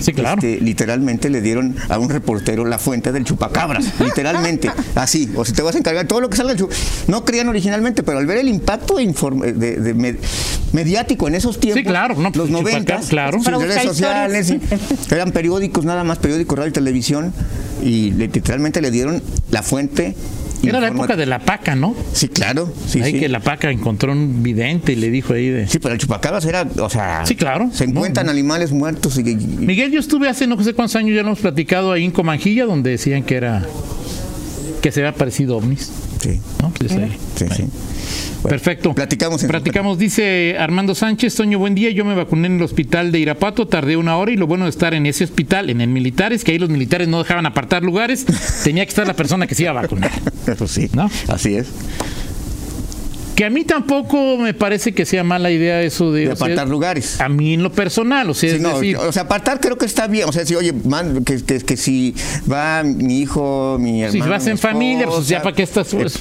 Sí, 0.00 0.12
claro. 0.12 0.40
este, 0.42 0.60
literalmente 0.64 1.30
le 1.30 1.40
dieron 1.40 1.76
a 1.88 1.98
un 1.98 2.08
reportero 2.08 2.64
la 2.64 2.78
fuente 2.78 3.12
del 3.12 3.24
chupacabras, 3.24 3.84
literalmente, 4.00 4.70
así. 4.94 5.30
O 5.36 5.44
si 5.44 5.52
te 5.52 5.62
vas 5.62 5.74
a 5.74 5.78
encargar 5.78 6.06
todo 6.06 6.20
lo 6.20 6.30
que 6.30 6.36
salga 6.36 6.54
del 6.54 6.62
chu- 6.64 6.68
No 7.08 7.24
creían 7.24 7.48
originalmente, 7.48 8.02
pero 8.02 8.18
al 8.18 8.26
ver 8.26 8.38
el 8.38 8.48
impacto 8.48 8.96
de 8.96 9.04
inform- 9.04 9.52
de- 9.52 9.76
de 9.76 9.94
med- 9.94 10.18
mediático 10.72 11.28
en 11.28 11.34
esos 11.34 11.58
tiempos, 11.60 11.80
Sí, 11.80 11.84
claro, 11.84 12.14
no, 12.16 12.30
pues, 12.32 12.36
los 12.36 12.46
el 12.48 12.52
90, 12.52 12.78
chupacabras, 12.80 13.08
claro. 13.08 13.38
Para 13.42 13.58
redes 13.58 13.82
sociales, 13.82 14.54
eran 15.10 15.32
periódicos, 15.32 15.84
nada 15.84 16.04
más 16.04 16.18
periódicos, 16.18 16.58
radio 16.58 16.70
y 16.70 16.72
televisión, 16.72 17.32
y 17.82 18.10
literalmente 18.12 18.80
le 18.80 18.90
dieron 18.90 19.22
la 19.50 19.62
fuente. 19.62 20.14
Era 20.62 20.80
la 20.80 20.88
época 20.88 21.16
de 21.16 21.26
la 21.26 21.38
paca, 21.38 21.74
¿no? 21.74 21.94
Sí, 22.12 22.28
claro. 22.28 22.72
Sí, 22.86 23.00
ahí 23.02 23.12
sí. 23.12 23.20
que 23.20 23.28
la 23.28 23.40
paca 23.40 23.70
encontró 23.70 24.12
un 24.12 24.42
vidente 24.42 24.92
y 24.92 24.96
le 24.96 25.10
dijo 25.10 25.32
ahí 25.32 25.48
de... 25.48 25.66
Sí, 25.66 25.78
pero 25.78 25.94
el 25.94 26.00
chupacabras 26.00 26.44
era, 26.44 26.66
o 26.80 26.90
sea, 26.90 27.24
Sí, 27.24 27.34
claro. 27.36 27.70
se 27.72 27.84
encuentran 27.84 28.26
No, 28.26 28.32
no. 28.32 28.38
animales 28.38 28.70
muertos 28.72 29.16
y, 29.18 29.22
y- 29.30 29.34
Miguel, 29.36 29.90
yo 29.90 30.00
estuve 30.00 30.28
hace 30.28 30.46
no 30.46 30.62
sé 30.62 30.74
cuántos 30.74 30.96
años, 30.96 31.14
ya 31.16 31.22
lo 31.22 31.28
hemos 31.28 31.40
platicado 31.40 31.92
ahí 31.92 32.04
en 32.04 32.10
Comanjilla, 32.10 32.66
donde 32.66 32.90
decían 32.90 33.22
que 33.22 33.36
era... 33.36 33.64
que 34.82 34.92
se 34.92 35.00
había 35.00 35.14
parecido 35.14 35.56
ovnis. 35.56 35.90
sí, 36.20 36.40
¿no? 36.60 36.70
Pues 36.78 36.92
ahí- 36.92 37.16
sí, 37.36 37.44
ahí. 37.50 37.56
sí. 37.56 37.64
Bueno, 38.42 38.56
Perfecto. 38.56 38.94
Platicamos 38.94 39.44
Platicamos, 39.44 39.98
dice 39.98 40.56
Armando 40.58 40.94
Sánchez, 40.94 41.34
Toño, 41.34 41.58
buen 41.58 41.74
día. 41.74 41.90
Yo 41.90 42.06
me 42.06 42.14
vacuné 42.14 42.46
en 42.46 42.56
el 42.56 42.62
hospital 42.62 43.12
de 43.12 43.18
Irapato, 43.18 43.68
tardé 43.68 43.98
una 43.98 44.16
hora 44.16 44.32
y 44.32 44.36
lo 44.36 44.46
bueno 44.46 44.64
de 44.64 44.70
estar 44.70 44.94
en 44.94 45.04
ese 45.04 45.24
hospital, 45.24 45.68
en 45.68 45.82
el 45.82 45.88
militar, 45.88 46.32
es 46.32 46.42
que 46.42 46.52
ahí 46.52 46.58
los 46.58 46.70
militares 46.70 47.06
no 47.06 47.18
dejaban 47.18 47.44
apartar 47.44 47.82
lugares, 47.82 48.24
tenía 48.64 48.84
que 48.86 48.88
estar 48.88 49.06
la 49.06 49.14
persona 49.14 49.46
que 49.46 49.54
se 49.54 49.64
iba 49.64 49.72
a 49.72 49.74
vacunar. 49.74 50.10
Eso 50.46 50.66
sí, 50.66 50.88
¿No? 50.94 51.10
así 51.28 51.54
es. 51.54 51.68
Que 53.34 53.44
a 53.44 53.50
mí 53.50 53.64
tampoco 53.64 54.36
me 54.38 54.54
parece 54.54 54.92
que 54.92 55.04
sea 55.04 55.22
mala 55.24 55.50
idea 55.50 55.82
eso 55.82 56.12
de... 56.12 56.20
De 56.20 56.36
sea, 56.36 56.46
apartar 56.46 56.68
lugares. 56.68 57.20
A 57.20 57.28
mí 57.28 57.54
en 57.54 57.62
lo 57.62 57.72
personal, 57.72 58.28
o 58.30 58.34
sea, 58.34 58.50
Sí, 58.50 58.56
es 58.56 58.62
no, 58.62 58.74
decir, 58.74 58.96
o 58.96 59.12
sea, 59.12 59.22
apartar 59.22 59.60
creo 59.60 59.76
que 59.78 59.86
está 59.86 60.06
bien. 60.06 60.28
O 60.28 60.32
sea, 60.32 60.44
si, 60.44 60.54
oye, 60.54 60.72
man, 60.72 61.24
que, 61.24 61.42
que, 61.42 61.60
que 61.60 61.76
si 61.76 62.14
va 62.50 62.82
mi 62.82 63.20
hijo, 63.20 63.78
mi 63.80 64.02
hermano. 64.02 64.24
si 64.24 64.30
vas 64.30 64.46
en 64.46 64.58
familia, 64.58 65.06
pues 65.06 65.28
ya 65.28 65.42
para 65.42 65.56
qué 65.56 65.62
estás... 65.62 65.88
pues, 65.88 66.16
eh, 66.16 66.20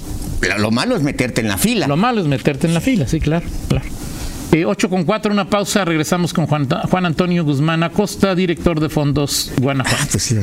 lo 0.57 0.71
malo 0.71 0.95
es 0.95 1.01
meterte 1.01 1.41
en 1.41 1.47
la 1.47 1.57
fila. 1.57 1.87
Lo 1.87 1.97
malo 1.97 2.21
es 2.21 2.27
meterte 2.27 2.67
en 2.67 2.73
la 2.73 2.81
fila, 2.81 3.07
sí, 3.07 3.19
claro, 3.19 3.45
claro. 3.67 3.85
Eh, 4.51 4.65
8 4.65 4.89
con 4.89 5.03
4, 5.03 5.31
una 5.31 5.47
pausa, 5.47 5.85
regresamos 5.85 6.33
con 6.33 6.47
Juan, 6.47 6.67
Juan 6.67 7.05
Antonio 7.05 7.43
Guzmán 7.43 7.83
Acosta, 7.83 8.33
director 8.33 8.79
de 8.79 8.89
fondos 8.89 9.51
Guanajuato. 9.61 10.07
Pues 10.11 10.23
sí. 10.23 10.35